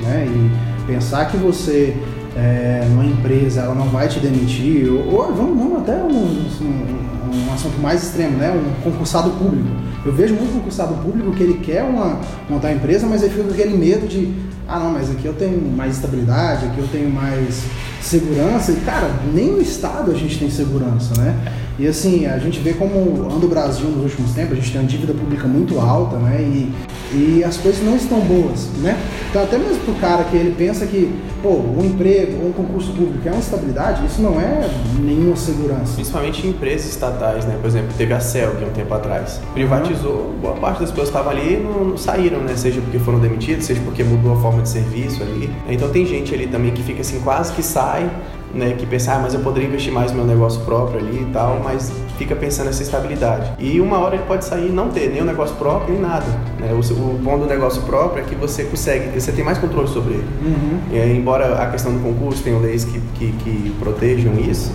Né? 0.00 0.26
E 0.26 0.86
pensar 0.86 1.26
que 1.26 1.36
você, 1.36 1.96
é, 2.36 2.84
numa 2.90 3.04
empresa, 3.04 3.60
ela 3.60 3.74
não 3.74 3.88
vai 3.88 4.08
te 4.08 4.18
demitir, 4.18 4.90
ou, 4.90 5.14
ou 5.14 5.34
vamos, 5.34 5.58
vamos, 5.58 5.78
até 5.80 5.96
um, 6.02 6.08
um, 6.08 7.48
um, 7.48 7.54
assunto 7.54 7.80
mais 7.80 8.02
extremo, 8.02 8.38
né? 8.38 8.50
um 8.50 8.82
concursado 8.82 9.30
público. 9.30 9.68
Eu 10.04 10.12
vejo 10.12 10.34
muito 10.34 10.52
concursado 10.54 10.94
público 10.94 11.30
que 11.32 11.42
ele 11.42 11.54
quer 11.58 11.84
uma, 11.84 12.18
montar 12.48 12.68
uma 12.68 12.74
empresa, 12.74 13.06
mas 13.06 13.22
ele 13.22 13.32
fica 13.32 13.44
com 13.44 13.52
aquele 13.52 13.76
medo 13.76 14.08
de, 14.08 14.34
ah 14.70 14.78
não, 14.78 14.92
mas 14.92 15.10
aqui 15.10 15.26
eu 15.26 15.34
tenho 15.34 15.60
mais 15.60 15.96
estabilidade, 15.96 16.66
aqui 16.66 16.78
eu 16.78 16.86
tenho 16.86 17.10
mais 17.10 17.64
segurança. 18.00 18.70
E 18.70 18.76
cara, 18.76 19.10
nem 19.34 19.50
no 19.50 19.60
Estado 19.60 20.12
a 20.12 20.14
gente 20.14 20.38
tem 20.38 20.48
segurança, 20.48 21.20
né? 21.20 21.36
E 21.80 21.88
assim, 21.88 22.26
a 22.26 22.36
gente 22.38 22.60
vê 22.60 22.74
como 22.74 23.26
anda 23.34 23.46
o 23.46 23.48
Brasil 23.48 23.88
nos 23.88 24.02
últimos 24.02 24.32
tempos, 24.32 24.52
a 24.52 24.56
gente 24.56 24.70
tem 24.70 24.82
uma 24.82 24.86
dívida 24.86 25.14
pública 25.14 25.48
muito 25.48 25.80
alta, 25.80 26.18
né? 26.18 26.38
E, 26.42 26.70
e 27.10 27.42
as 27.42 27.56
coisas 27.56 27.82
não 27.82 27.96
estão 27.96 28.20
boas, 28.20 28.68
né? 28.82 28.98
Então 29.30 29.42
até 29.42 29.56
mesmo 29.56 29.78
pro 29.86 29.94
cara 29.94 30.24
que 30.24 30.36
ele 30.36 30.54
pensa 30.54 30.84
que, 30.84 31.10
pô, 31.42 31.48
um 31.48 31.82
emprego 31.82 32.42
ou 32.42 32.50
um 32.50 32.52
concurso 32.52 32.92
público 32.92 33.26
é 33.26 33.30
uma 33.30 33.40
estabilidade, 33.40 34.04
isso 34.04 34.20
não 34.20 34.38
é 34.38 34.68
nenhuma 35.00 35.34
segurança. 35.36 35.94
Principalmente 35.94 36.46
em 36.46 36.50
empresas 36.50 36.90
estatais, 36.90 37.46
né? 37.46 37.56
Por 37.58 37.68
exemplo, 37.68 37.88
teve 37.96 38.12
a 38.12 38.20
CELG 38.20 38.62
um 38.62 38.72
tempo 38.72 38.92
atrás. 38.92 39.40
Privatizou, 39.54 40.34
boa 40.38 40.56
parte 40.56 40.80
das 40.80 40.90
pessoas 40.90 41.08
que 41.08 41.16
estavam 41.16 41.32
ali 41.32 41.56
não, 41.56 41.84
não 41.86 41.96
saíram, 41.96 42.40
né? 42.40 42.56
Seja 42.56 42.82
porque 42.82 42.98
foram 42.98 43.20
demitidos, 43.20 43.64
seja 43.64 43.80
porque 43.86 44.04
mudou 44.04 44.34
a 44.34 44.36
forma 44.36 44.60
de 44.60 44.68
serviço 44.68 45.22
ali. 45.22 45.48
Então 45.66 45.88
tem 45.88 46.04
gente 46.04 46.34
ali 46.34 46.46
também 46.46 46.72
que 46.72 46.82
fica 46.82 47.00
assim, 47.00 47.20
quase 47.20 47.54
que 47.54 47.62
sai 47.62 48.10
né, 48.54 48.74
que 48.78 48.86
pensa, 48.86 49.14
ah, 49.14 49.18
mas 49.18 49.34
eu 49.34 49.40
poderia 49.40 49.68
investir 49.68 49.92
mais 49.92 50.10
no 50.12 50.18
meu 50.18 50.26
negócio 50.26 50.60
próprio 50.62 50.98
ali 50.98 51.22
e 51.22 51.32
tal, 51.32 51.60
mas 51.62 51.92
fica 52.18 52.36
pensando 52.36 52.66
nessa 52.66 52.82
estabilidade. 52.82 53.52
E 53.58 53.80
uma 53.80 53.98
hora 53.98 54.16
ele 54.16 54.24
pode 54.24 54.44
sair 54.44 54.68
e 54.68 54.72
não 54.72 54.90
ter 54.90 55.08
nem 55.10 55.22
o 55.22 55.24
negócio 55.24 55.56
próprio 55.56 55.94
nem 55.94 56.02
nada. 56.02 56.26
Né? 56.58 56.72
O, 56.72 56.78
o 56.78 57.18
bom 57.18 57.38
do 57.38 57.46
negócio 57.46 57.82
próprio 57.82 58.22
é 58.22 58.26
que 58.26 58.34
você 58.34 58.64
consegue, 58.64 59.18
você 59.18 59.32
tem 59.32 59.44
mais 59.44 59.58
controle 59.58 59.88
sobre 59.88 60.14
ele. 60.14 60.26
Uhum. 60.42 60.80
E, 60.92 61.16
embora 61.16 61.62
a 61.62 61.70
questão 61.70 61.92
do 61.92 62.00
concurso 62.00 62.42
tenha 62.42 62.58
leis 62.58 62.84
que, 62.84 63.00
que, 63.14 63.32
que 63.32 63.70
protejam 63.78 64.34
isso, 64.38 64.70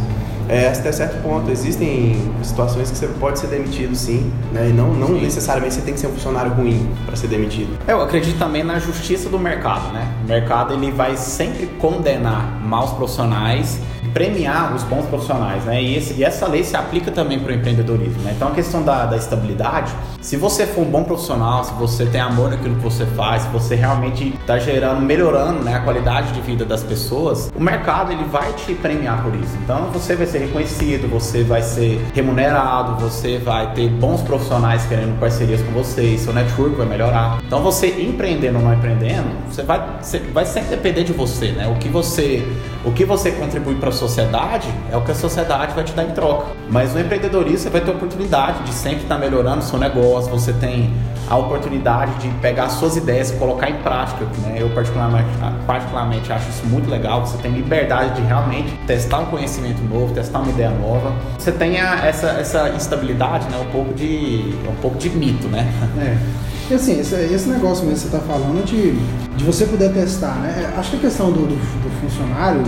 é, 0.48 0.68
até 0.68 0.92
certo 0.92 1.22
ponto, 1.22 1.50
existem 1.50 2.32
situações 2.44 2.92
que 2.92 2.98
você 2.98 3.08
pode 3.08 3.40
ser 3.40 3.48
demitido 3.48 3.96
sim, 3.96 4.32
né? 4.52 4.70
E 4.70 4.74
não, 4.74 4.94
não 4.94 5.08
sim. 5.08 5.22
necessariamente 5.22 5.76
você 5.76 5.82
tem 5.82 5.94
que 5.94 6.00
ser 6.00 6.08
um 6.08 6.14
funcionário 6.14 6.52
ruim 6.54 6.88
para 7.06 7.16
ser 7.16 7.28
demitido. 7.28 7.78
Eu 7.88 8.02
acredito 8.02 8.38
também 8.38 8.64
na 8.64 8.80
justiça 8.80 9.30
do 9.30 9.40
mercado, 9.40 9.92
né? 9.92 10.08
O 10.24 10.28
mercado 10.28 10.74
ele 10.74 10.92
vai 10.92 11.18
sempre 11.18 11.68
condenar 11.80 12.60
maus 12.62 12.92
profissionais 12.92 13.80
premiar 14.16 14.74
os 14.74 14.82
bons 14.84 15.06
profissionais, 15.08 15.66
né? 15.66 15.84
E, 15.84 15.98
esse, 15.98 16.14
e 16.14 16.24
essa 16.24 16.48
lei 16.48 16.64
se 16.64 16.78
aplica 16.78 17.12
também 17.12 17.38
para 17.38 17.52
o 17.52 17.54
empreendedorismo, 17.54 18.22
né? 18.24 18.32
Então 18.34 18.48
a 18.48 18.52
questão 18.52 18.82
da, 18.82 19.06
da, 19.06 19.18
estabilidade, 19.18 19.92
se 20.22 20.38
você 20.38 20.66
for 20.66 20.84
um 20.84 20.90
bom 20.90 21.04
profissional, 21.04 21.66
se 21.66 21.74
você 21.74 22.06
tem 22.06 22.22
amor 22.22 22.50
naquilo 22.50 22.76
que 22.76 22.82
você 22.82 23.06
faz, 23.08 23.42
se 23.42 23.50
você 23.50 23.76
realmente 23.76 24.34
está 24.40 24.58
gerando, 24.58 25.02
melhorando 25.02 25.62
né, 25.62 25.76
a 25.76 25.82
qualidade 25.82 26.32
de 26.32 26.40
vida 26.40 26.64
das 26.64 26.82
pessoas, 26.82 27.52
o 27.54 27.62
mercado 27.62 28.14
ele 28.14 28.24
vai 28.24 28.54
te 28.54 28.74
premiar 28.74 29.22
por 29.22 29.36
isso. 29.36 29.54
Então 29.62 29.90
você 29.92 30.16
vai 30.16 30.26
ser 30.26 30.38
reconhecido, 30.38 31.10
você 31.10 31.44
vai 31.44 31.62
ser 31.62 32.00
remunerado, 32.14 32.96
você 32.96 33.38
vai 33.38 33.74
ter 33.74 33.90
bons 33.90 34.22
profissionais 34.22 34.86
querendo 34.86 35.20
parcerias 35.20 35.62
com 35.62 35.74
você, 35.74 36.18
seu 36.18 36.32
network 36.32 36.78
vai 36.78 36.88
melhorar. 36.88 37.40
Então 37.46 37.62
você 37.62 37.88
empreendendo 38.02 38.60
ou 38.60 38.64
não 38.64 38.74
empreendendo, 38.74 39.28
você 39.50 39.62
vai, 39.62 39.86
você 40.02 40.20
vai 40.20 40.46
sempre 40.46 40.70
depender 40.70 41.04
de 41.04 41.12
você, 41.12 41.52
né? 41.52 41.68
O 41.68 41.78
que 41.78 41.90
você, 41.90 42.48
o 42.86 42.92
que 42.92 43.04
você 43.04 43.32
contribui 43.32 43.76
para 43.76 43.90
a 43.90 43.92
sociedade 43.92 44.70
é 44.92 44.96
o 44.96 45.02
que 45.02 45.12
a 45.12 45.16
sociedade 45.16 45.74
vai 45.74 45.84
te 45.84 45.92
dar 45.94 46.04
em 46.04 46.12
troca. 46.12 46.46
Mas 46.70 46.94
no 46.94 47.00
empreendedorismo 47.00 47.58
você 47.58 47.70
vai 47.70 47.82
ter 47.82 47.90
a 47.90 47.94
oportunidade 47.96 48.64
de 48.64 48.74
sempre 48.74 49.04
estar 49.04 49.18
melhorando 49.18 49.60
o 49.60 49.64
seu 49.64 49.80
negócio, 49.80 50.30
você 50.30 50.54
tem 50.54 50.94
a 51.28 51.36
oportunidade 51.36 52.14
de 52.20 52.28
pegar 52.36 52.70
suas 52.70 52.96
ideias 52.96 53.32
e 53.32 53.34
colocar 53.38 53.72
em 53.72 53.76
prática. 53.78 54.26
Né? 54.44 54.58
Eu 54.60 54.70
particularmente, 54.70 55.28
particularmente 55.66 56.32
acho 56.32 56.48
isso 56.48 56.66
muito 56.68 56.88
legal. 56.88 57.26
Você 57.26 57.38
tem 57.40 57.52
liberdade 57.52 58.22
de 58.22 58.28
realmente 58.28 58.72
testar 58.86 59.20
um 59.20 59.26
conhecimento 59.26 59.82
novo, 59.82 60.14
testar 60.14 60.40
uma 60.40 60.52
ideia 60.52 60.70
nova. 60.70 61.12
Você 61.40 61.52
tem 61.52 61.78
essa, 61.78 62.28
essa 62.28 62.70
instabilidade, 62.70 63.50
né? 63.50 63.58
um 63.58 63.72
pouco 63.72 63.96
de 63.96 64.56
um 64.70 64.76
pouco 64.76 64.98
de 65.00 65.10
mito, 65.10 65.48
né? 65.48 65.68
É. 65.98 66.46
E 66.70 66.74
assim, 66.74 67.00
esse, 67.00 67.14
esse 67.16 67.48
negócio 67.48 67.86
mesmo 67.86 68.06
que 68.06 68.10
você 68.12 68.16
está 68.16 68.20
falando 68.20 68.66
de, 68.66 68.94
de 69.38 69.44
você 69.44 69.66
poder 69.66 69.94
testar, 69.94 70.36
né? 70.36 70.74
Acho 70.76 70.92
que 70.92 70.98
a 70.98 71.00
questão 71.00 71.32
do, 71.32 71.46
do 71.46 71.85
funcionário, 72.10 72.62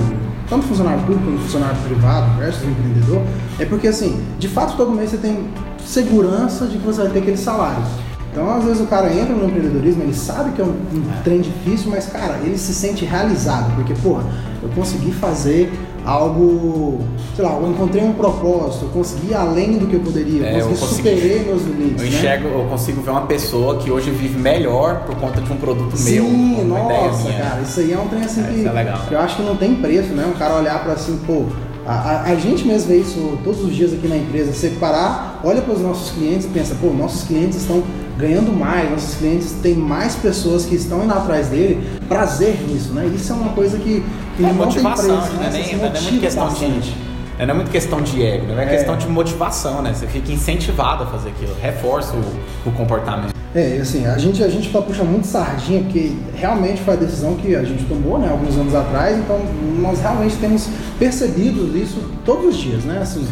tanto 0.50 0.66
funcionário 0.66 1.02
público 1.02 1.26
quanto 1.26 1.42
funcionário 1.42 1.78
privado 1.84 2.38
versus 2.38 2.64
empreendedor, 2.64 3.22
é 3.60 3.66
porque 3.66 3.88
assim, 3.88 4.22
de 4.40 4.48
fato 4.48 4.76
todo 4.78 4.92
mês 4.92 5.12
você 5.12 5.18
tem 5.18 5.48
segurança 5.86 6.66
de 6.66 6.78
que 6.78 6.86
você 6.86 7.02
vai 7.02 7.12
ter 7.12 7.20
aquele 7.20 7.38
salário. 7.38 7.84
Então, 8.32 8.56
às 8.56 8.64
vezes 8.64 8.82
o 8.82 8.86
cara 8.86 9.12
entra 9.12 9.34
no 9.34 9.48
empreendedorismo, 9.48 10.04
ele 10.04 10.14
sabe 10.14 10.52
que 10.52 10.62
é 10.62 10.64
um, 10.64 10.68
um 10.68 11.22
trem 11.24 11.42
difícil, 11.42 11.90
mas 11.90 12.06
cara, 12.06 12.38
ele 12.44 12.58
se 12.58 12.74
sente 12.74 13.04
realizado, 13.04 13.74
porque, 13.76 13.94
porra, 13.96 14.24
eu 14.62 14.70
consegui 14.70 15.12
fazer 15.12 15.72
algo, 16.08 17.02
sei 17.36 17.44
lá, 17.44 17.60
eu 17.60 17.70
encontrei 17.70 18.02
um 18.02 18.14
propósito, 18.14 18.86
eu 18.86 18.90
consegui 18.90 19.34
além 19.34 19.78
do 19.78 19.88
que 19.88 19.96
eu 19.96 20.00
poderia, 20.00 20.48
é, 20.48 20.54
consegui, 20.54 20.60
eu 20.60 20.80
consegui 20.80 20.96
superei 20.96 21.44
meus 21.44 21.62
limites. 21.64 22.02
Eu 22.02 22.10
né? 22.10 22.18
enxergo, 22.18 22.48
eu 22.48 22.66
consigo 22.70 23.02
ver 23.02 23.12
uma 23.12 23.26
pessoa 23.26 23.78
que 23.78 23.92
hoje 23.92 24.10
vive 24.12 24.40
melhor 24.40 25.04
por 25.06 25.16
conta 25.16 25.42
de 25.42 25.52
um 25.52 25.58
produto 25.58 25.98
Sim, 25.98 26.14
meu. 26.14 26.26
Sim, 26.26 26.64
nossa, 26.64 27.34
cara, 27.34 27.62
isso 27.62 27.80
aí 27.82 27.92
é 27.92 28.00
um 28.00 28.08
trem 28.08 28.24
assim 28.24 28.42
é, 28.42 28.44
que, 28.46 28.68
é 28.68 28.94
que 29.10 29.14
eu 29.14 29.20
acho 29.20 29.36
que 29.36 29.42
não 29.42 29.58
tem 29.58 29.76
preço, 29.76 30.14
né? 30.14 30.26
Um 30.34 30.38
cara 30.40 30.56
olhar 30.56 30.82
para 30.82 30.94
assim, 30.94 31.20
pô, 31.28 31.44
a, 31.86 31.94
a, 31.94 32.22
a, 32.24 32.36
gente 32.36 32.66
mesmo 32.66 32.88
vê 32.88 33.00
isso 33.00 33.38
todos 33.44 33.62
os 33.62 33.76
dias 33.76 33.92
aqui 33.92 34.08
na 34.08 34.16
empresa. 34.16 34.54
Você 34.54 34.70
parar, 34.80 35.42
olha 35.44 35.62
para 35.62 35.74
os 35.74 35.82
nossos 35.82 36.12
clientes 36.12 36.46
e 36.46 36.50
pensa, 36.50 36.74
pô, 36.80 36.88
nossos 36.88 37.28
clientes 37.28 37.58
estão 37.58 37.84
ganhando 38.18 38.52
mais, 38.52 38.90
nossos 38.90 39.16
clientes 39.16 39.52
têm 39.62 39.76
mais 39.76 40.16
pessoas 40.16 40.66
que 40.66 40.76
estão 40.76 41.04
indo 41.04 41.14
atrás 41.14 41.48
dele. 41.48 41.88
Prazer 42.08 42.58
nisso, 42.68 42.94
né? 42.94 43.06
Isso 43.14 43.32
é 43.32 43.36
uma 43.36 43.54
coisa 43.54 43.78
que, 43.78 44.04
que 44.36 44.44
é 44.44 44.48
não 44.48 44.54
motivação, 44.54 45.08
tem 45.08 45.18
preço, 45.18 45.34
né? 45.38 45.50
né? 45.50 45.64
Nem, 45.66 45.78
não 45.78 45.86
é 45.86 46.02
muito 46.02 46.20
questão 46.20 46.50
de 46.50 47.08
não 47.40 47.52
é 47.52 47.54
muito 47.54 47.70
questão 47.70 48.02
de 48.02 48.24
ego, 48.24 48.48
né? 48.48 48.64
é, 48.64 48.66
é 48.66 48.70
questão 48.78 48.98
de 48.98 49.08
motivação, 49.08 49.84
né? 49.84 49.94
Você 49.94 50.08
fica 50.08 50.32
incentivado 50.32 51.04
a 51.04 51.06
fazer 51.06 51.30
aquilo, 51.30 51.54
reforça 51.62 52.14
o, 52.16 52.70
o 52.70 52.72
comportamento. 52.72 53.32
É, 53.54 53.78
assim, 53.80 54.06
a 54.06 54.18
gente, 54.18 54.44
a 54.44 54.50
gente 54.50 54.72
tá 54.72 54.82
puxando 54.82 55.10
muito 55.10 55.28
sardinha, 55.28 55.84
porque 55.84 56.14
realmente 56.36 56.82
foi 56.82 56.96
a 56.96 56.98
decisão 56.98 57.36
que 57.36 57.56
a 57.56 57.64
gente 57.64 57.86
tomou, 57.86 58.18
né, 58.20 58.30
alguns 58.30 58.56
anos 58.58 58.76
atrás, 58.76 59.18
então 59.18 59.40
nós 59.80 60.00
realmente 60.02 60.36
temos 60.38 60.68
percebido 61.00 61.78
isso 61.78 62.02
todos 62.26 62.56
os 62.56 62.58
dias, 62.58 62.84
né? 62.84 63.00
Assim, 63.02 63.26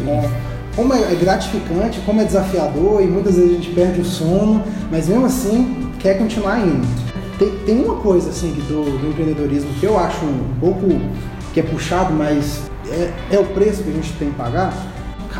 como 0.76 0.92
é 0.92 1.14
gratificante, 1.14 2.00
como 2.06 2.20
é 2.20 2.24
desafiador 2.24 3.02
e 3.02 3.06
muitas 3.06 3.34
vezes 3.34 3.50
a 3.50 3.54
gente 3.54 3.70
perde 3.70 4.00
o 4.00 4.04
sono, 4.04 4.62
mas 4.90 5.08
mesmo 5.08 5.26
assim 5.26 5.90
quer 5.98 6.18
continuar 6.18 6.60
indo. 6.60 6.86
Tem, 7.38 7.50
tem 7.64 7.84
uma 7.84 7.96
coisa 7.96 8.30
assim 8.30 8.52
do, 8.68 8.98
do 8.98 9.08
empreendedorismo 9.08 9.72
que 9.80 9.86
eu 9.86 9.98
acho 9.98 10.24
um 10.24 10.54
pouco 10.60 10.86
que 11.52 11.60
é 11.60 11.62
puxado, 11.62 12.12
mas 12.12 12.70
é, 12.88 13.10
é 13.34 13.38
o 13.38 13.44
preço 13.46 13.82
que 13.82 13.90
a 13.90 13.92
gente 13.92 14.12
tem 14.12 14.30
que 14.30 14.36
pagar 14.36 14.72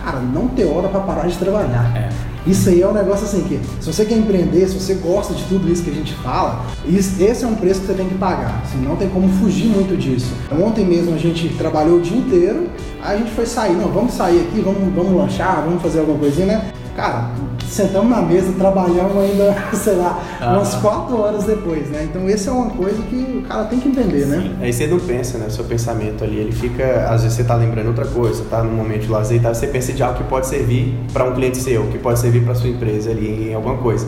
cara, 0.07 0.21
não 0.21 0.49
ter 0.49 0.65
hora 0.65 0.89
para 0.89 1.01
parar 1.01 1.27
de 1.27 1.37
trabalhar. 1.37 1.91
É. 1.97 2.36
Isso 2.47 2.69
aí 2.69 2.81
é 2.81 2.87
um 2.87 2.93
negócio 2.93 3.27
assim 3.27 3.43
que, 3.43 3.59
se 3.81 3.93
você 3.93 4.05
quer 4.05 4.17
empreender, 4.17 4.69
se 4.69 4.79
você 4.79 4.95
gosta 4.95 5.35
de 5.35 5.43
tudo 5.45 5.71
isso 5.71 5.83
que 5.83 5.91
a 5.91 5.95
gente 5.95 6.15
fala, 6.15 6.65
esse 6.89 7.45
é 7.45 7.47
um 7.47 7.57
preço 7.57 7.81
que 7.81 7.87
você 7.89 7.95
tem 7.95 8.09
que 8.09 8.15
pagar. 8.15 8.63
Assim, 8.65 8.79
não 8.79 8.95
tem 8.95 9.09
como 9.09 9.29
fugir 9.29 9.67
muito 9.67 9.97
disso. 9.97 10.33
Ontem 10.53 10.85
mesmo 10.85 11.15
a 11.15 11.19
gente 11.19 11.49
trabalhou 11.51 11.99
o 11.99 12.01
dia 12.01 12.17
inteiro, 12.17 12.69
a 13.03 13.17
gente 13.17 13.31
foi 13.33 13.47
sair, 13.47 13.75
não, 13.75 13.89
vamos 13.89 14.15
sair 14.15 14.41
aqui, 14.43 14.61
vamos, 14.61 14.95
vamos 14.95 15.13
lanchar, 15.13 15.63
vamos 15.65 15.83
fazer 15.83 16.01
alguma 16.01 16.19
coisinha, 16.19 16.47
né? 16.47 16.73
Cara, 16.95 17.31
sentamos 17.69 18.11
na 18.11 18.23
mesa, 18.23 18.53
trabalhamos 18.53 19.17
ainda, 19.17 19.57
sei 19.75 19.95
lá, 19.95 20.23
umas 20.41 20.75
quatro 20.77 21.21
horas 21.21 21.45
depois, 21.45 21.89
né? 21.89 22.07
Então, 22.09 22.29
essa 22.29 22.51
é 22.51 22.53
uma 22.53 22.71
coisa 22.71 23.01
que 23.03 23.43
o 23.45 23.49
cara 23.49 23.65
tem 23.65 23.81
que 23.81 23.89
entender, 23.89 24.27
né? 24.27 24.57
Aí 24.61 24.73
você 24.73 24.87
não 24.87 24.99
pensa, 24.99 25.39
né? 25.39 25.47
O 25.47 25.51
seu 25.51 25.65
pensamento 25.65 26.25
ali, 26.25 26.39
ele 26.39 26.53
fica. 26.53 27.09
Às 27.09 27.23
vezes 27.23 27.37
você 27.37 27.45
tá 27.45 27.55
lembrando 27.55 27.89
outra 27.89 28.07
coisa, 28.07 28.45
tá 28.51 28.63
num 28.63 28.75
momento 28.75 29.03
de 29.03 29.09
lazer 29.09 29.39
e 29.39 29.41
tá, 29.41 29.53
você 29.53 29.67
pensa 29.67 29.93
de 29.93 30.03
algo 30.03 30.19
que 30.19 30.25
pode 30.25 30.47
servir 30.47 30.97
para 31.13 31.25
um 31.25 31.35
cliente 31.35 31.59
seu, 31.59 31.87
que 31.89 31.99
pode 31.99 32.19
servir 32.19 32.45
para 32.45 32.55
sua 32.55 32.69
empresa 32.69 33.11
ali 33.11 33.51
em 33.51 33.55
alguma 33.55 33.77
coisa. 33.77 34.07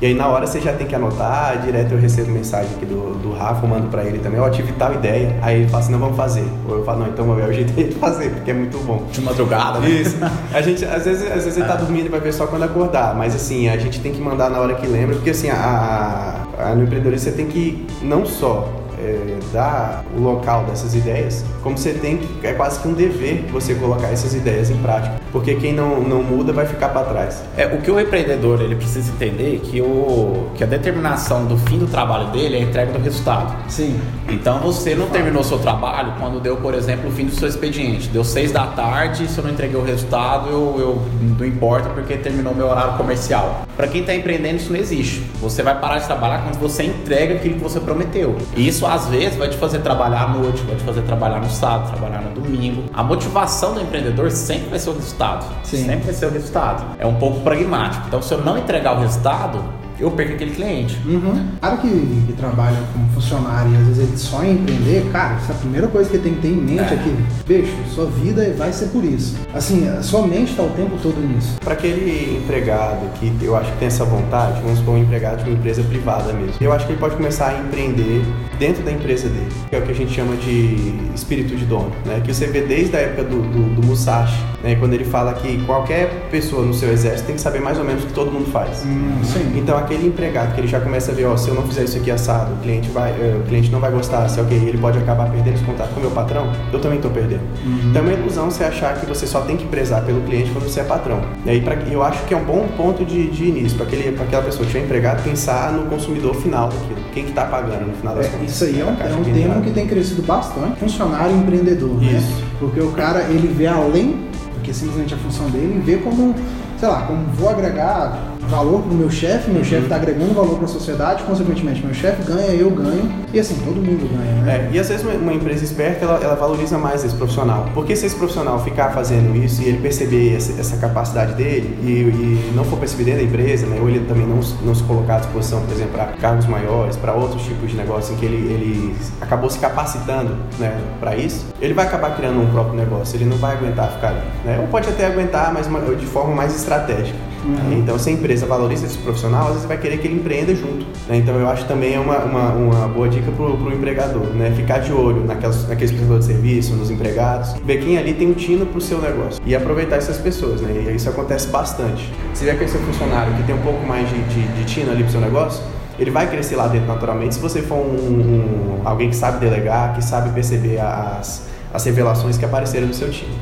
E 0.00 0.06
aí 0.06 0.14
na 0.14 0.28
hora 0.28 0.46
você 0.46 0.60
já 0.60 0.72
tem 0.72 0.86
que 0.86 0.94
anotar, 0.94 1.60
direto 1.60 1.92
eu 1.92 1.98
recebo 1.98 2.30
mensagem 2.30 2.70
aqui 2.74 2.86
do, 2.86 3.18
do 3.18 3.32
Rafa, 3.32 3.66
mando 3.66 3.88
pra 3.88 4.02
ele 4.02 4.18
também, 4.18 4.40
ó, 4.40 4.46
oh, 4.46 4.50
tive 4.50 4.72
tal 4.72 4.94
ideia. 4.94 5.38
Aí 5.42 5.60
ele 5.60 5.68
fala 5.68 5.82
assim, 5.82 5.92
não, 5.92 5.98
vamos 5.98 6.16
fazer. 6.16 6.44
Ou 6.66 6.78
eu 6.78 6.84
falo, 6.84 7.00
não, 7.00 7.08
então 7.08 7.38
é 7.38 7.46
o 7.46 7.52
jeito 7.52 7.72
de 7.72 7.92
fazer, 7.96 8.30
porque 8.30 8.50
é 8.50 8.54
muito 8.54 8.78
bom. 8.78 9.04
De 9.12 9.20
madrugada, 9.20 9.78
né? 9.78 9.90
Isso. 9.90 10.16
A 10.54 10.62
gente, 10.62 10.84
às 10.86 11.04
vezes, 11.04 11.30
às 11.30 11.44
vezes 11.44 11.56
ele 11.58 11.66
tá 11.66 11.76
dormindo 11.76 12.06
e 12.06 12.08
vai 12.08 12.20
ver 12.20 12.32
só 12.32 12.46
quando 12.46 12.62
acordar, 12.62 13.14
mas 13.14 13.34
assim, 13.34 13.68
a 13.68 13.76
gente 13.76 14.00
tem 14.00 14.12
que 14.12 14.20
mandar 14.20 14.48
na 14.48 14.58
hora 14.58 14.74
que 14.74 14.86
lembra, 14.86 15.16
porque 15.16 15.30
assim, 15.30 15.50
a, 15.50 16.46
a, 16.58 16.74
no 16.74 16.84
empreendedorismo 16.84 17.30
você 17.30 17.36
tem 17.36 17.46
que 17.46 17.86
não 18.02 18.24
só 18.24 18.79
é, 19.00 19.38
dar 19.52 20.04
o 20.16 20.20
local 20.20 20.64
dessas 20.64 20.94
ideias, 20.94 21.44
como 21.62 21.76
você 21.76 21.92
tem 21.92 22.18
que, 22.18 22.46
é 22.46 22.52
quase 22.52 22.80
que 22.80 22.88
um 22.88 22.92
dever 22.92 23.44
você 23.50 23.74
colocar 23.74 24.08
essas 24.08 24.34
ideias 24.34 24.70
em 24.70 24.76
prática, 24.76 25.20
porque 25.32 25.54
quem 25.54 25.72
não, 25.72 26.00
não 26.00 26.22
muda 26.22 26.52
vai 26.52 26.66
ficar 26.66 26.90
para 26.90 27.04
trás. 27.04 27.42
É, 27.56 27.66
o 27.66 27.80
que 27.80 27.90
o 27.90 27.98
empreendedor 27.98 28.60
ele 28.60 28.76
precisa 28.76 29.10
entender 29.12 29.56
é 29.56 29.58
que, 29.58 29.80
o, 29.80 30.50
que 30.54 30.62
a 30.62 30.66
determinação 30.66 31.46
do 31.46 31.56
fim 31.56 31.78
do 31.78 31.86
trabalho 31.86 32.30
dele 32.30 32.56
é 32.56 32.60
a 32.60 32.62
entrega 32.62 32.92
do 32.92 33.02
resultado. 33.02 33.54
Sim. 33.68 33.98
Então 34.32 34.60
você 34.60 34.94
não 34.94 35.08
terminou 35.08 35.42
seu 35.42 35.58
trabalho 35.58 36.14
quando 36.18 36.40
deu, 36.40 36.56
por 36.56 36.74
exemplo, 36.74 37.08
o 37.08 37.12
fim 37.12 37.26
do 37.26 37.34
seu 37.34 37.48
expediente. 37.48 38.08
Deu 38.08 38.24
seis 38.24 38.52
da 38.52 38.66
tarde, 38.66 39.28
se 39.28 39.38
eu 39.38 39.44
não 39.44 39.50
entreguei 39.50 39.78
o 39.78 39.84
resultado, 39.84 40.48
eu, 40.48 40.76
eu 40.78 41.02
não 41.38 41.46
importa 41.46 41.88
porque 41.90 42.16
terminou 42.16 42.54
meu 42.54 42.68
horário 42.68 42.96
comercial. 42.96 43.66
Para 43.76 43.88
quem 43.88 44.02
está 44.02 44.14
empreendendo, 44.14 44.56
isso 44.56 44.72
não 44.72 44.78
existe. 44.78 45.22
Você 45.40 45.62
vai 45.62 45.78
parar 45.78 45.98
de 45.98 46.06
trabalhar 46.06 46.42
quando 46.42 46.58
você 46.58 46.84
entrega 46.84 47.34
aquilo 47.34 47.54
que 47.54 47.62
você 47.62 47.80
prometeu. 47.80 48.36
E 48.56 48.66
isso 48.66 48.86
às 48.86 49.06
vezes 49.06 49.36
vai 49.36 49.48
te 49.48 49.56
fazer 49.56 49.80
trabalhar 49.80 50.24
à 50.24 50.28
noite, 50.28 50.62
vai 50.62 50.76
te 50.76 50.84
fazer 50.84 51.02
trabalhar 51.02 51.40
no 51.40 51.50
sábado, 51.50 51.90
trabalhar 51.90 52.20
no 52.20 52.30
domingo. 52.30 52.84
A 52.92 53.02
motivação 53.02 53.74
do 53.74 53.80
empreendedor 53.80 54.30
sempre 54.30 54.70
vai 54.70 54.78
ser 54.78 54.90
o 54.90 54.94
resultado. 54.94 55.46
Sim. 55.64 55.84
Sempre 55.84 56.04
vai 56.04 56.14
ser 56.14 56.26
o 56.26 56.30
resultado. 56.30 56.84
É 56.98 57.06
um 57.06 57.14
pouco 57.14 57.40
pragmático. 57.40 58.04
Então, 58.06 58.22
se 58.22 58.32
eu 58.32 58.38
não 58.38 58.58
entregar 58.58 58.96
o 58.96 59.00
resultado, 59.00 59.79
eu 60.00 60.10
perco 60.10 60.34
aquele 60.34 60.52
cliente. 60.52 60.98
Uhum. 61.04 61.46
cara 61.60 61.76
que, 61.76 61.88
que, 62.26 62.32
trabalha 62.32 62.78
como 62.92 63.08
funcionário 63.10 63.70
e 63.72 63.76
às 63.76 63.86
vezes 63.88 63.98
ele 63.98 64.16
sonha 64.16 64.50
em 64.50 64.54
empreender, 64.54 65.10
cara, 65.12 65.36
essa 65.36 65.52
é 65.52 65.54
a 65.54 65.58
primeira 65.58 65.88
coisa 65.88 66.08
que 66.08 66.16
ele 66.16 66.22
tem 66.22 66.34
que 66.34 66.40
ter 66.40 66.48
em 66.48 66.56
mente 66.56 66.92
é, 66.92 66.94
é 66.94 66.96
que, 66.96 67.44
bicho, 67.46 67.74
sua 67.94 68.06
vida 68.06 68.52
vai 68.56 68.72
ser 68.72 68.86
por 68.86 69.04
isso. 69.04 69.36
Assim, 69.52 69.88
a 69.88 70.02
sua 70.02 70.26
mente 70.26 70.50
está 70.50 70.62
o 70.62 70.70
tempo 70.70 70.96
todo 71.02 71.20
nisso. 71.20 71.58
Para 71.60 71.74
aquele 71.74 72.38
empregado 72.42 73.06
que 73.18 73.32
eu 73.44 73.56
acho 73.56 73.70
que 73.72 73.78
tem 73.78 73.88
essa 73.88 74.04
vontade, 74.04 74.60
vamos 74.62 74.78
supor 74.78 74.94
um 74.94 74.98
empregado 74.98 75.44
de 75.44 75.50
uma 75.50 75.58
empresa 75.58 75.82
privada 75.82 76.32
mesmo, 76.32 76.54
eu 76.60 76.72
acho 76.72 76.86
que 76.86 76.92
ele 76.92 77.00
pode 77.00 77.16
começar 77.16 77.48
a 77.48 77.58
empreender 77.58 78.22
dentro 78.58 78.82
da 78.82 78.92
empresa 78.92 79.28
dele, 79.28 79.50
que 79.68 79.76
é 79.76 79.78
o 79.78 79.82
que 79.82 79.90
a 79.90 79.94
gente 79.94 80.12
chama 80.12 80.36
de 80.36 80.94
espírito 81.14 81.56
de 81.56 81.64
dono, 81.64 81.90
né? 82.04 82.20
Que 82.24 82.32
você 82.32 82.46
vê 82.46 82.60
desde 82.60 82.96
a 82.96 83.00
época 83.00 83.24
do, 83.24 83.40
do, 83.42 83.74
do 83.74 83.86
Musashi, 83.86 84.38
né? 84.62 84.76
Quando 84.76 84.94
ele 84.94 85.04
fala 85.04 85.34
que 85.34 85.64
qualquer 85.64 86.28
pessoa 86.30 86.64
no 86.64 86.74
seu 86.74 86.92
exército 86.92 87.26
tem 87.26 87.36
que 87.36 87.40
saber 87.40 87.60
mais 87.60 87.78
ou 87.78 87.84
menos 87.84 88.04
o 88.04 88.06
que 88.06 88.12
todo 88.12 88.30
mundo 88.30 88.50
faz. 88.50 88.84
Hum, 88.84 89.20
sim. 89.24 89.58
Então, 89.58 89.78
aquele 89.90 90.06
empregado 90.06 90.54
que 90.54 90.60
ele 90.60 90.68
já 90.68 90.80
começa 90.80 91.10
a 91.10 91.14
ver, 91.14 91.24
ó, 91.26 91.36
se 91.36 91.48
eu 91.48 91.54
não 91.54 91.66
fizer 91.66 91.82
isso 91.82 91.98
aqui 91.98 92.10
assado, 92.10 92.52
o 92.54 92.56
cliente 92.58 92.88
vai, 92.90 93.10
uh, 93.10 93.40
o 93.40 93.42
cliente 93.42 93.70
não 93.70 93.80
vai 93.80 93.90
gostar, 93.90 94.28
se 94.28 94.40
ok, 94.40 94.56
ele 94.56 94.78
pode 94.78 94.98
acabar 94.98 95.28
perdendo 95.28 95.54
esse 95.54 95.64
contato 95.64 95.90
com 95.92 95.98
o 95.98 96.02
meu 96.02 96.10
patrão, 96.12 96.50
eu 96.72 96.78
também 96.78 96.98
estou 96.98 97.10
perdendo. 97.10 97.42
Uhum. 97.64 97.90
Então 97.90 98.02
é 98.02 98.04
uma 98.04 98.12
ilusão 98.12 98.50
você 98.50 98.62
achar 98.62 98.94
que 98.98 99.06
você 99.06 99.26
só 99.26 99.40
tem 99.40 99.56
que 99.56 99.66
prezar 99.66 100.04
pelo 100.04 100.20
cliente 100.22 100.50
quando 100.52 100.68
você 100.68 100.80
é 100.80 100.84
patrão. 100.84 101.20
E 101.44 101.50
aí 101.50 101.60
pra, 101.60 101.74
eu 101.74 102.02
acho 102.02 102.24
que 102.24 102.32
é 102.32 102.36
um 102.36 102.44
bom 102.44 102.66
ponto 102.76 103.04
de, 103.04 103.30
de 103.30 103.44
início 103.46 103.76
para 103.76 103.86
aquela 104.24 104.44
pessoa 104.44 104.66
que 104.66 104.78
é 104.78 104.80
empregado 104.80 105.22
pensar 105.24 105.72
no 105.72 105.86
consumidor 105.86 106.34
final 106.36 106.68
daquilo, 106.68 107.00
quem 107.12 107.24
que 107.24 107.30
está 107.30 107.44
pagando 107.44 107.86
no 107.86 107.94
final 107.94 108.14
das 108.14 108.26
é, 108.26 108.28
contas. 108.28 108.50
Isso 108.50 108.64
aí 108.64 108.80
é 108.80 108.84
um, 108.84 108.88
é 108.88 109.16
um 109.16 109.24
tema 109.24 109.60
que 109.60 109.70
tem 109.72 109.86
crescido 109.86 110.22
bastante, 110.22 110.78
funcionário 110.78 111.34
empreendedor, 111.34 112.00
né? 112.00 112.12
isso. 112.12 112.28
né? 112.36 112.46
Porque 112.60 112.80
o 112.80 112.92
cara 112.92 113.22
ele 113.24 113.48
vê 113.48 113.66
além, 113.66 114.20
porque 114.54 114.72
simplesmente 114.72 115.14
a 115.14 115.16
função 115.16 115.48
dele, 115.50 115.82
vê 115.84 115.96
como 115.96 116.34
sei 116.78 116.88
lá, 116.88 117.02
como 117.02 117.26
vou 117.34 117.50
agregar 117.50 118.18
valor 118.50 118.82
para 118.82 118.92
o 118.92 118.94
meu 118.94 119.10
chefe, 119.10 119.50
meu 119.50 119.64
chefe 119.64 119.84
está 119.84 119.96
agregando 119.96 120.34
valor 120.34 120.56
para 120.56 120.64
a 120.64 120.68
sociedade, 120.68 121.22
consequentemente 121.22 121.84
meu 121.84 121.94
chefe 121.94 122.22
ganha, 122.24 122.50
eu 122.50 122.70
ganho, 122.70 123.10
e 123.32 123.38
assim, 123.38 123.54
todo 123.64 123.76
mundo 123.76 124.10
ganha. 124.10 124.42
Né? 124.42 124.68
É, 124.70 124.76
e 124.76 124.78
às 124.78 124.88
vezes 124.88 125.06
uma 125.06 125.32
empresa 125.32 125.64
esperta, 125.64 126.04
ela, 126.04 126.18
ela, 126.22 126.34
valoriza 126.34 126.76
mais 126.76 127.04
esse 127.04 127.14
profissional. 127.14 127.68
Porque 127.72 127.94
se 127.94 128.06
esse 128.06 128.16
profissional 128.16 128.62
ficar 128.62 128.90
fazendo 128.90 129.36
isso 129.36 129.62
e 129.62 129.66
ele 129.66 129.78
perceber 129.78 130.34
essa, 130.34 130.60
essa 130.60 130.76
capacidade 130.76 131.34
dele 131.34 131.78
e, 131.82 131.88
e, 131.88 132.52
não 132.54 132.64
for 132.64 132.78
perceber 132.78 133.04
dentro 133.04 133.20
da 133.20 133.26
empresa, 133.26 133.66
né, 133.66 133.78
ou 133.80 133.88
ele 133.88 134.00
também 134.00 134.26
não, 134.26 134.40
não 134.64 134.74
se 134.74 134.82
colocar 134.82 135.16
à 135.16 135.18
disposição, 135.20 135.62
por 135.62 135.72
exemplo, 135.72 135.92
para 135.92 136.06
cargos 136.20 136.46
maiores, 136.46 136.96
para 136.96 137.14
outros 137.14 137.42
tipos 137.42 137.70
de 137.70 137.76
negócio 137.76 138.14
em 138.14 138.16
que 138.16 138.26
ele, 138.26 138.52
ele 138.52 138.96
acabou 139.20 139.48
se 139.48 139.58
capacitando 139.58 140.36
né, 140.58 140.76
para 140.98 141.16
isso, 141.16 141.46
ele 141.60 141.74
vai 141.74 141.86
acabar 141.86 142.16
criando 142.16 142.40
um 142.40 142.50
próprio 142.50 142.74
negócio, 142.74 143.16
ele 143.16 143.26
não 143.26 143.36
vai 143.36 143.56
aguentar 143.56 143.92
ficar 143.92 144.08
ali. 144.08 144.22
Né? 144.44 144.58
Ou 144.60 144.66
pode 144.66 144.88
até 144.88 145.06
aguentar, 145.06 145.52
mas 145.52 145.68
de 145.98 146.06
forma 146.06 146.34
mais 146.34 146.54
estratégica. 146.54 147.29
Uhum. 147.44 147.78
Então, 147.78 147.98
se 147.98 148.10
a 148.10 148.12
empresa 148.12 148.46
valoriza 148.46 148.86
esse 148.86 148.98
profissional, 148.98 149.46
às 149.46 149.52
vezes 149.54 149.66
vai 149.66 149.78
querer 149.78 149.98
que 149.98 150.06
ele 150.06 150.16
empreenda 150.16 150.54
junto. 150.54 150.86
Né? 151.08 151.16
Então, 151.16 151.34
eu 151.36 151.48
acho 151.48 151.64
também 151.66 151.94
é 151.94 152.00
uma, 152.00 152.18
uma, 152.18 152.48
uma 152.52 152.88
boa 152.88 153.08
dica 153.08 153.30
para 153.30 153.44
o 153.44 153.72
empregador, 153.72 154.26
né? 154.34 154.52
Ficar 154.56 154.78
de 154.78 154.92
olho 154.92 155.24
naquelas, 155.24 155.66
naqueles 155.68 155.90
prestadores 155.90 156.26
de 156.26 156.32
serviço, 156.32 156.74
nos 156.74 156.90
empregados, 156.90 157.54
ver 157.64 157.78
quem 157.78 157.98
ali 157.98 158.14
tem 158.14 158.28
um 158.28 158.34
tino 158.34 158.66
para 158.66 158.78
o 158.78 158.80
seu 158.80 159.00
negócio 159.00 159.40
e 159.44 159.54
aproveitar 159.54 159.96
essas 159.96 160.18
pessoas, 160.18 160.60
né? 160.60 160.86
E 160.90 160.94
isso 160.94 161.08
acontece 161.08 161.48
bastante. 161.48 162.12
Se 162.34 162.44
vê 162.44 162.52
aquele 162.52 162.70
seu 162.70 162.80
funcionário 162.80 163.34
que 163.34 163.42
tem 163.44 163.54
um 163.54 163.62
pouco 163.62 163.84
mais 163.86 164.08
de, 164.08 164.22
de, 164.24 164.48
de 164.48 164.64
tino 164.64 164.90
ali 164.90 165.02
para 165.02 165.08
o 165.08 165.12
seu 165.12 165.20
negócio, 165.20 165.62
ele 165.98 166.10
vai 166.10 166.28
crescer 166.28 166.56
lá 166.56 166.66
dentro 166.66 166.88
naturalmente 166.88 167.34
se 167.34 167.40
você 167.40 167.60
for 167.60 167.76
um, 167.76 168.80
um, 168.80 168.80
alguém 168.84 169.10
que 169.10 169.16
sabe 169.16 169.38
delegar, 169.38 169.94
que 169.94 170.02
sabe 170.02 170.30
perceber 170.30 170.80
as, 170.80 171.46
as 171.72 171.84
revelações 171.84 172.38
que 172.38 172.44
apareceram 172.44 172.86
no 172.86 172.94
seu 172.94 173.10
time. 173.10 173.36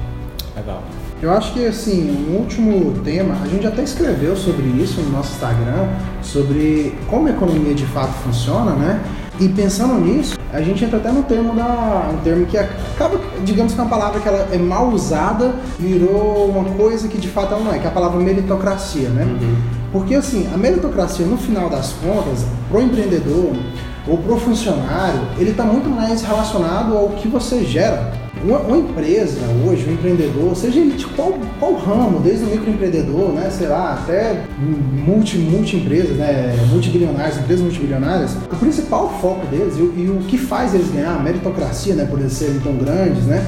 Legal. 0.56 0.82
Eu 1.20 1.32
acho 1.32 1.52
que 1.52 1.66
assim, 1.66 2.26
um 2.30 2.36
último 2.36 3.00
tema, 3.02 3.34
a 3.42 3.48
gente 3.48 3.66
até 3.66 3.82
escreveu 3.82 4.36
sobre 4.36 4.64
isso 4.80 5.00
no 5.00 5.10
nosso 5.10 5.32
Instagram, 5.32 5.88
sobre 6.22 6.96
como 7.08 7.26
a 7.26 7.30
economia 7.30 7.74
de 7.74 7.84
fato 7.86 8.12
funciona, 8.22 8.72
né? 8.72 9.02
E 9.40 9.48
pensando 9.48 9.94
nisso, 9.94 10.38
a 10.52 10.60
gente 10.60 10.84
entra 10.84 10.98
até 10.98 11.10
no 11.10 11.24
termo 11.24 11.54
da. 11.54 12.10
um 12.12 12.18
termo 12.22 12.46
que 12.46 12.56
acaba, 12.56 13.20
digamos 13.44 13.74
que 13.74 13.80
é 13.80 13.82
uma 13.82 13.90
palavra 13.90 14.20
que 14.20 14.28
ela 14.28 14.48
é 14.52 14.58
mal 14.58 14.90
usada, 14.90 15.56
virou 15.76 16.46
uma 16.50 16.64
coisa 16.76 17.08
que 17.08 17.18
de 17.18 17.28
fato 17.28 17.52
ela 17.52 17.64
não 17.64 17.74
é, 17.74 17.78
que 17.80 17.84
é 17.84 17.88
a 17.88 17.92
palavra 17.92 18.20
meritocracia, 18.20 19.08
né? 19.08 19.24
Uhum. 19.24 19.56
Porque 19.90 20.14
assim, 20.14 20.48
a 20.54 20.56
meritocracia, 20.56 21.26
no 21.26 21.36
final 21.36 21.68
das 21.68 21.94
contas, 21.94 22.46
pro 22.70 22.80
empreendedor 22.80 23.56
ou 24.06 24.18
pro 24.18 24.36
funcionário, 24.38 25.20
ele 25.36 25.50
está 25.50 25.64
muito 25.64 25.88
mais 25.88 26.22
relacionado 26.22 26.96
ao 26.96 27.08
que 27.10 27.26
você 27.26 27.64
gera 27.64 28.12
uma, 28.44 28.58
uma, 28.60 28.78
empresa 28.78 29.40
hoje, 29.66 29.88
um 29.88 29.92
empreendedor, 29.92 30.54
seja 30.56 30.80
ele 30.80 30.96
de 30.96 31.06
qual, 31.06 31.34
qual 31.58 31.74
ramo, 31.74 32.20
desde 32.20 32.44
o 32.44 32.48
microempreendedor, 32.48 33.32
né, 33.32 33.50
sei 33.50 33.68
lá, 33.68 33.94
até 33.94 34.44
multi, 34.58 35.38
multi 35.38 35.76
empresas, 35.76 36.16
né, 36.16 36.54
multibilionárias, 36.70 37.38
empresas 37.38 37.62
multibilionárias, 37.62 38.36
o 38.50 38.56
principal 38.56 39.18
foco 39.20 39.46
deles 39.46 39.74
e, 39.76 39.80
e 39.80 40.10
o 40.10 40.24
que 40.26 40.38
faz 40.38 40.74
eles 40.74 40.90
ganhar 40.90 41.16
a 41.16 41.18
meritocracia, 41.18 41.94
né, 41.94 42.04
por 42.04 42.18
eles 42.18 42.32
serem 42.32 42.60
tão 42.60 42.74
grandes, 42.76 43.24
né, 43.24 43.44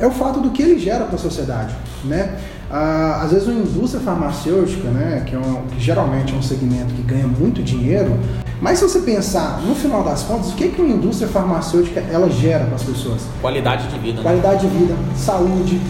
é 0.00 0.06
o 0.06 0.10
fato 0.10 0.40
do 0.40 0.50
que 0.50 0.62
ele 0.62 0.78
gera 0.78 1.04
para 1.04 1.16
a 1.16 1.18
sociedade, 1.18 1.74
né? 2.04 2.36
Ah, 2.70 3.20
às 3.22 3.30
vezes 3.30 3.46
uma 3.46 3.60
indústria 3.60 4.02
farmacêutica, 4.02 4.88
né, 4.88 5.22
que, 5.26 5.34
é 5.34 5.38
um, 5.38 5.66
que 5.66 5.78
geralmente 5.78 6.34
é 6.34 6.36
um 6.36 6.42
segmento 6.42 6.92
que 6.94 7.02
ganha 7.02 7.26
muito 7.26 7.62
dinheiro, 7.62 8.18
mas 8.60 8.78
se 8.78 8.84
você 8.84 9.00
pensar, 9.00 9.60
no 9.60 9.74
final 9.74 10.02
das 10.02 10.22
contas, 10.22 10.50
o 10.50 10.54
que, 10.54 10.68
que 10.68 10.80
uma 10.80 10.92
indústria 10.92 11.28
farmacêutica 11.28 12.00
ela 12.10 12.30
gera 12.30 12.64
para 12.64 12.76
as 12.76 12.82
pessoas? 12.82 13.22
Qualidade 13.40 13.88
de 13.88 13.98
vida. 13.98 14.16
Né? 14.16 14.22
Qualidade 14.22 14.66
de 14.66 14.74
vida, 14.74 14.94
saúde, 15.16 15.80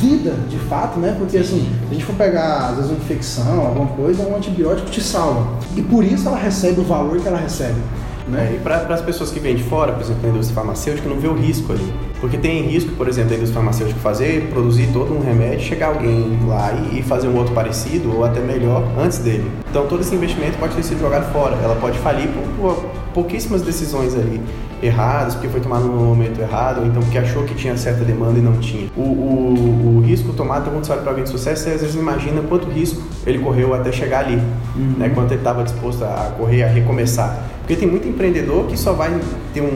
vida 0.00 0.34
de 0.48 0.58
fato, 0.58 0.98
né? 0.98 1.14
Porque 1.18 1.38
assim, 1.38 1.60
se 1.60 1.90
a 1.90 1.94
gente 1.94 2.04
for 2.04 2.16
pegar, 2.16 2.70
às 2.70 2.76
vezes, 2.76 2.90
uma 2.90 2.98
infecção, 2.98 3.64
alguma 3.64 3.86
coisa, 3.88 4.22
um 4.24 4.36
antibiótico 4.36 4.90
te 4.90 5.00
salva. 5.00 5.46
E 5.76 5.82
por 5.82 6.04
isso 6.04 6.26
ela 6.26 6.36
recebe 6.36 6.80
o 6.80 6.84
valor 6.84 7.20
que 7.20 7.28
ela 7.28 7.38
recebe. 7.38 7.80
Né? 8.28 8.50
É, 8.52 8.56
e 8.56 8.58
para 8.58 8.78
as 8.78 9.02
pessoas 9.02 9.30
que 9.30 9.38
vêm 9.38 9.54
de 9.54 9.62
fora, 9.62 9.92
por 9.92 10.02
exemplo, 10.02 10.22
na 10.22 10.28
indústria 10.30 10.54
farmacêutica, 10.54 11.08
não 11.08 11.20
vê 11.20 11.28
o 11.28 11.34
risco 11.34 11.72
ali. 11.72 11.94
Porque 12.24 12.38
tem 12.38 12.62
risco, 12.62 12.90
por 12.92 13.06
exemplo, 13.06 13.28
da 13.28 13.36
indústria 13.36 13.56
farmacêutica 13.56 14.00
fazer, 14.00 14.48
produzir 14.48 14.88
todo 14.94 15.14
um 15.14 15.20
remédio, 15.20 15.60
chegar 15.60 15.88
alguém 15.88 16.38
lá 16.46 16.72
e 16.90 17.02
fazer 17.02 17.28
um 17.28 17.36
outro 17.36 17.52
parecido 17.52 18.16
ou 18.16 18.24
até 18.24 18.40
melhor 18.40 18.82
antes 18.98 19.18
dele. 19.18 19.44
Então 19.68 19.86
todo 19.86 20.00
esse 20.00 20.14
investimento 20.14 20.56
pode 20.56 20.74
ter 20.74 20.82
sido 20.82 21.00
jogado 21.00 21.30
fora. 21.34 21.54
Ela 21.62 21.76
pode 21.76 21.98
falir 21.98 22.28
por, 22.28 22.76
por 22.76 22.86
pouquíssimas 23.12 23.60
decisões 23.60 24.14
ali 24.14 24.40
erradas, 24.82 25.34
porque 25.34 25.48
foi 25.48 25.60
tomado 25.60 25.84
no 25.84 26.02
momento 26.02 26.40
errado, 26.40 26.80
ou 26.80 26.86
então 26.86 27.02
porque 27.02 27.18
achou 27.18 27.42
que 27.42 27.54
tinha 27.54 27.76
certa 27.76 28.02
demanda 28.02 28.38
e 28.38 28.42
não 28.42 28.56
tinha. 28.56 28.88
O, 28.96 29.02
o, 29.02 29.96
o 29.98 30.00
risco 30.00 30.32
tomado, 30.32 30.70
quando 30.70 30.82
você 30.82 30.92
olha 30.92 31.02
para 31.02 31.10
alguém 31.10 31.24
de 31.24 31.30
sucesso, 31.30 31.64
você 31.64 31.70
às 31.72 31.82
vezes 31.82 31.94
imagina 31.94 32.40
quanto 32.48 32.70
risco 32.70 33.02
ele 33.26 33.38
correu 33.40 33.74
até 33.74 33.92
chegar 33.92 34.20
ali, 34.20 34.36
uhum. 34.74 34.94
né? 34.96 35.10
quanto 35.10 35.32
ele 35.32 35.40
estava 35.40 35.62
disposto 35.62 36.02
a 36.02 36.32
correr, 36.38 36.62
a 36.62 36.68
recomeçar. 36.68 37.50
Porque 37.58 37.76
tem 37.76 37.86
muito 37.86 38.08
empreendedor 38.08 38.64
que 38.64 38.78
só 38.78 38.94
vai 38.94 39.14
ter 39.52 39.60
um, 39.60 39.66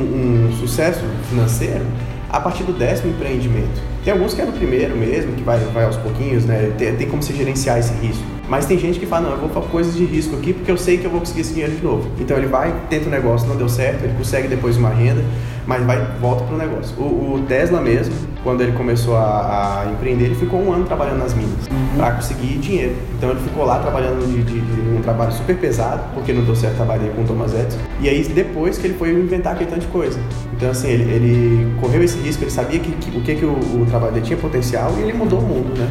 um 0.49 0.53
sucesso 0.59 1.05
financeiro 1.29 1.85
a 2.29 2.41
partir 2.41 2.65
do 2.65 2.73
décimo 2.73 3.11
empreendimento. 3.11 3.81
Tem 4.05 4.13
alguns 4.13 4.35
que 4.35 4.41
é 4.41 4.45
no 4.45 4.53
primeiro 4.53 4.97
mesmo, 4.97 5.33
que 5.33 5.43
vai, 5.43 5.59
vai 5.59 5.85
aos 5.85 5.97
pouquinhos, 5.97 6.45
né? 6.45 6.73
Tem, 6.77 6.95
tem 6.95 7.09
como 7.09 7.23
se 7.23 7.35
gerenciar 7.35 7.79
esse 7.79 7.93
risco. 7.95 8.25
Mas 8.49 8.65
tem 8.65 8.79
gente 8.79 8.99
que 8.99 9.05
fala, 9.05 9.29
não, 9.29 9.33
eu 9.33 9.39
vou 9.39 9.51
fazer 9.51 9.67
coisas 9.69 9.95
de 9.95 10.05
risco 10.05 10.35
aqui 10.37 10.55
porque 10.55 10.71
eu 10.71 10.79
sei 10.79 10.97
que 10.97 11.05
eu 11.05 11.11
vou 11.11 11.21
conseguir 11.21 11.43
esse 11.43 11.53
dinheiro 11.53 11.75
de 11.77 11.83
novo. 11.83 12.11
Então 12.19 12.37
ele 12.37 12.47
vai, 12.47 12.75
tenta 12.89 13.05
o 13.05 13.09
um 13.09 13.11
negócio, 13.11 13.47
não 13.47 13.57
deu 13.57 13.69
certo, 13.69 14.05
ele 14.05 14.15
consegue 14.17 14.49
depois 14.49 14.77
uma 14.77 14.89
renda, 14.89 15.23
mas 15.69 15.85
vai 15.85 16.03
volta 16.19 16.45
para 16.45 16.55
o 16.55 16.59
negócio. 16.59 16.97
O 16.99 17.45
Tesla 17.47 17.79
mesmo, 17.83 18.15
quando 18.43 18.63
ele 18.63 18.73
começou 18.73 19.15
a, 19.19 19.83
a, 19.83 19.93
empreender, 19.93 20.25
ele 20.25 20.35
ficou 20.35 20.59
um 20.59 20.73
ano 20.73 20.87
trabalhando 20.87 21.19
nas 21.19 21.35
minas 21.35 21.67
uhum. 21.71 21.99
para 21.99 22.13
conseguir 22.13 22.57
dinheiro. 22.57 22.97
Então 23.15 23.31
ele 23.31 23.41
ficou 23.41 23.67
lá 23.67 23.79
trabalhando 23.79 24.27
de, 24.27 24.43
de, 24.45 24.61
de, 24.63 24.97
um 24.97 25.03
trabalho 25.03 25.31
super 25.31 25.55
pesado, 25.59 26.03
porque 26.15 26.33
não 26.33 26.43
deu 26.43 26.57
certo 26.57 26.77
trabalhar 26.77 27.11
com 27.11 27.21
o 27.21 27.25
Thomas 27.27 27.53
Edison. 27.53 27.79
E 28.01 28.09
aí 28.09 28.25
depois 28.25 28.79
que 28.79 28.87
ele 28.87 28.95
foi 28.95 29.11
inventar 29.11 29.53
aquele 29.53 29.69
tanto 29.69 29.83
de 29.83 29.89
coisa. 29.89 30.19
Então 30.55 30.71
assim, 30.71 30.89
ele, 30.89 31.03
ele 31.13 31.81
correu 31.83 32.03
esse 32.03 32.17
risco, 32.19 32.45
ele 32.45 32.51
sabia 32.51 32.81
que, 32.81 32.91
que 32.93 33.19
o 33.19 33.21
que, 33.21 33.35
que 33.35 33.45
o, 33.45 33.53
o, 33.53 33.87
trabalho 33.91 34.15
dele 34.15 34.25
tinha 34.25 34.39
potencial 34.39 34.91
e 34.97 35.03
ele 35.03 35.13
mudou 35.13 35.39
o 35.39 35.43
mundo, 35.43 35.79
né? 35.79 35.87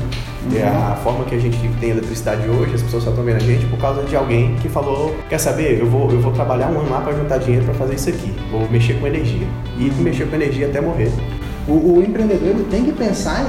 Uhum. 0.51 0.57
É 0.57 0.67
a, 0.67 0.95
forma 1.03 1.25
que 1.25 1.35
a 1.35 1.39
gente 1.39 1.57
tem 1.79 1.89
eletricidade 1.89 2.47
hoje, 2.47 2.75
as 2.75 2.81
pessoas 2.81 3.03
só 3.03 3.09
estão 3.09 3.23
vendo 3.23 3.37
a 3.37 3.39
gente 3.39 3.65
por 3.65 3.77
causa 3.79 4.03
de 4.03 4.15
alguém 4.15 4.55
que 4.55 4.69
falou, 4.69 5.15
quer 5.29 5.37
saber, 5.37 5.79
eu 5.79 5.85
vou, 5.85 6.09
eu 6.11 6.19
vou 6.21 6.31
trabalhar 6.31 6.67
um 6.67 6.79
ano 6.79 6.89
lá 6.89 7.01
para 7.01 7.13
juntar 7.13 7.37
dinheiro 7.37 7.65
para 7.65 7.73
fazer 7.73 7.95
isso 7.95 8.09
aqui, 8.09 8.33
vou 8.51 8.67
mexer 8.69 8.93
com 8.99 9.07
energia. 9.07 9.47
E 9.77 9.91
mexer 10.01 10.27
com 10.27 10.35
energia 10.35 10.67
até 10.67 10.79
morrer. 10.81 11.11
O, 11.67 11.97
o, 11.97 12.01
empreendedor 12.01 12.47
ele 12.47 12.65
tem 12.71 12.85
que 12.85 12.93
pensar 12.93 13.45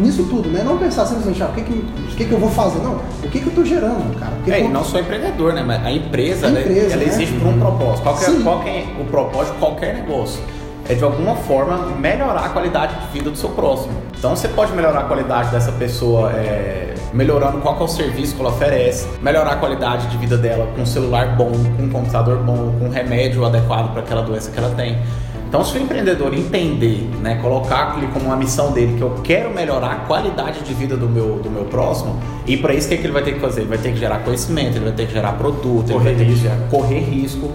nisso 0.00 0.24
tudo, 0.24 0.48
né? 0.48 0.64
Não 0.64 0.78
pensar 0.78 1.06
simplesmente, 1.06 1.40
ah, 1.44 1.46
o 1.46 1.52
que, 1.52 1.62
que, 1.62 1.72
o 1.72 2.16
que, 2.16 2.24
que 2.24 2.32
eu 2.32 2.38
vou 2.38 2.50
fazer? 2.50 2.80
Não, 2.80 2.96
o 2.96 3.28
que, 3.30 3.38
que 3.38 3.44
eu 3.44 3.50
estou 3.50 3.64
gerando, 3.64 4.18
cara? 4.18 4.32
Porque, 4.32 4.50
é, 4.50 4.66
não 4.66 4.82
só 4.82 4.98
empreendedor, 4.98 5.52
né? 5.52 5.62
Mas 5.64 5.86
a 5.86 5.92
empresa, 5.92 6.48
a 6.48 6.50
empresa 6.50 6.74
né? 6.74 6.92
ela 6.92 6.96
né? 6.96 7.04
existe 7.04 7.38
por 7.38 7.46
um 7.46 7.58
propósito. 7.60 8.02
Qual, 8.02 8.16
é, 8.16 8.42
qual 8.42 8.62
é 8.64 8.86
o 9.00 9.04
propósito 9.04 9.52
de 9.52 9.58
qualquer 9.60 9.94
negócio? 9.94 10.42
É 10.92 10.94
de 10.94 11.04
alguma 11.04 11.34
forma 11.34 11.86
melhorar 11.98 12.44
a 12.44 12.48
qualidade 12.50 13.00
de 13.00 13.06
vida 13.14 13.30
do 13.30 13.36
seu 13.38 13.48
próximo. 13.48 13.94
Então 14.14 14.36
você 14.36 14.46
pode 14.46 14.72
melhorar 14.72 15.00
a 15.00 15.04
qualidade 15.04 15.50
dessa 15.50 15.72
pessoa 15.72 16.30
é, 16.32 16.94
melhorando 17.14 17.62
qual 17.62 17.80
é 17.80 17.82
o 17.82 17.88
serviço 17.88 18.34
que 18.34 18.42
ela 18.42 18.50
oferece, 18.50 19.08
melhorar 19.22 19.52
a 19.52 19.56
qualidade 19.56 20.08
de 20.08 20.18
vida 20.18 20.36
dela 20.36 20.68
com 20.76 20.82
um 20.82 20.86
celular 20.86 21.34
bom, 21.34 21.50
com 21.78 21.84
um 21.84 21.88
computador 21.88 22.36
bom, 22.40 22.74
com 22.78 22.84
um 22.84 22.90
remédio 22.90 23.42
adequado 23.42 23.90
para 23.90 24.02
aquela 24.02 24.20
doença 24.20 24.50
que 24.50 24.58
ela 24.58 24.68
tem. 24.74 24.98
Então, 25.48 25.64
se 25.64 25.78
o 25.78 25.80
empreendedor 25.80 26.34
entender, 26.34 27.08
né, 27.22 27.38
colocar 27.40 27.84
aquilo 27.84 28.08
como 28.08 28.26
uma 28.26 28.36
missão 28.36 28.70
dele, 28.70 28.98
que 28.98 29.02
eu 29.02 29.14
quero 29.24 29.48
melhorar 29.48 29.92
a 29.92 29.96
qualidade 29.96 30.60
de 30.60 30.74
vida 30.74 30.94
do 30.94 31.08
meu, 31.08 31.36
do 31.36 31.48
meu 31.48 31.64
próximo, 31.64 32.20
e 32.46 32.58
para 32.58 32.74
isso 32.74 32.84
o 32.84 32.88
que, 32.90 32.96
é 32.96 32.98
que 32.98 33.04
ele 33.04 33.14
vai 33.14 33.22
ter 33.22 33.32
que 33.32 33.40
fazer? 33.40 33.62
Ele 33.62 33.70
vai 33.70 33.78
ter 33.78 33.92
que 33.92 33.98
gerar 33.98 34.18
conhecimento, 34.18 34.76
ele 34.76 34.84
vai 34.84 34.94
ter 34.94 35.06
que 35.06 35.14
gerar 35.14 35.32
produto, 35.32 35.90
correr 35.90 36.10
ele 36.10 36.34
vai 36.34 36.34
ter 36.34 36.50
que 36.50 36.70
correr 36.70 37.00
risco. 37.00 37.50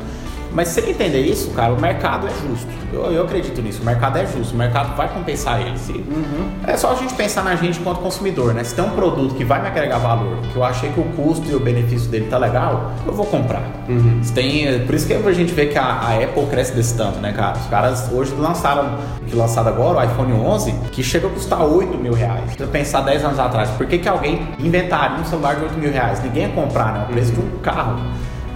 Mas 0.58 0.70
se 0.70 0.80
ele 0.80 0.90
entender 0.90 1.22
isso, 1.22 1.52
cara, 1.52 1.72
o 1.72 1.80
mercado 1.80 2.26
é 2.26 2.32
justo. 2.32 2.68
Eu, 2.92 3.12
eu 3.12 3.24
acredito 3.26 3.62
nisso. 3.62 3.84
O 3.84 3.86
mercado 3.86 4.18
é 4.18 4.26
justo. 4.26 4.56
O 4.56 4.58
mercado 4.58 4.98
vai 4.98 5.08
compensar 5.08 5.62
ele. 5.62 5.78
Se, 5.78 5.92
uhum. 5.92 6.50
É 6.66 6.76
só 6.76 6.94
a 6.94 6.96
gente 6.96 7.14
pensar 7.14 7.44
na 7.44 7.56
gente 7.56 7.80
enquanto 7.80 8.00
consumidor, 8.00 8.56
né? 8.56 8.64
Se 8.64 8.74
tem 8.74 8.84
um 8.84 8.90
produto 8.90 9.36
que 9.36 9.46
vai 9.46 9.62
me 9.62 9.68
agregar 9.68 10.00
valor, 10.00 10.40
que 10.52 10.56
eu 10.56 10.64
achei 10.64 10.90
que 10.92 11.00
o 11.00 11.04
custo 11.04 11.48
e 11.48 11.54
o 11.54 11.60
benefício 11.60 12.10
dele 12.10 12.26
tá 12.28 12.40
legal, 12.40 12.92
eu 13.06 13.14
vou 13.14 13.28
comprar. 13.28 13.62
Uhum. 13.88 14.20
Tem, 14.34 14.84
por 14.84 14.96
isso 14.96 15.06
que 15.06 15.14
a 15.14 15.32
gente 15.32 15.54
vê 15.54 15.68
que 15.68 15.78
a, 15.78 15.84
a, 15.84 16.16
Apple 16.16 16.48
cresce 16.50 16.74
desse 16.74 16.98
tanto, 16.98 17.20
né, 17.20 17.34
cara? 17.34 17.56
Os 17.56 17.68
caras 17.68 18.12
hoje 18.12 18.34
lançaram, 18.34 18.98
que 19.28 19.36
lançado 19.36 19.68
agora, 19.68 20.00
o 20.00 20.12
iPhone 20.12 20.34
11, 20.34 20.72
que 20.92 21.04
chega 21.04 21.28
a 21.28 21.30
custar 21.30 21.62
8 21.62 21.96
mil 22.00 22.14
reais. 22.14 22.54
Se 22.58 22.64
eu 22.64 22.68
pensar 22.68 23.02
10 23.02 23.26
anos 23.26 23.38
atrás, 23.38 23.70
por 23.78 23.86
que, 23.86 24.00
que 24.00 24.10
alguém 24.10 24.48
inventaria 24.58 25.20
um 25.20 25.26
celular 25.26 25.56
de 25.56 25.66
8 25.66 25.78
mil 25.78 25.92
reais? 25.92 26.24
Ninguém 26.24 26.48
ia 26.48 26.50
comprar, 26.50 26.94
né? 26.94 27.06
O 27.08 27.14
preço 27.14 27.32
uhum. 27.34 27.48
de 27.48 27.56
um 27.58 27.60
carro. 27.60 28.02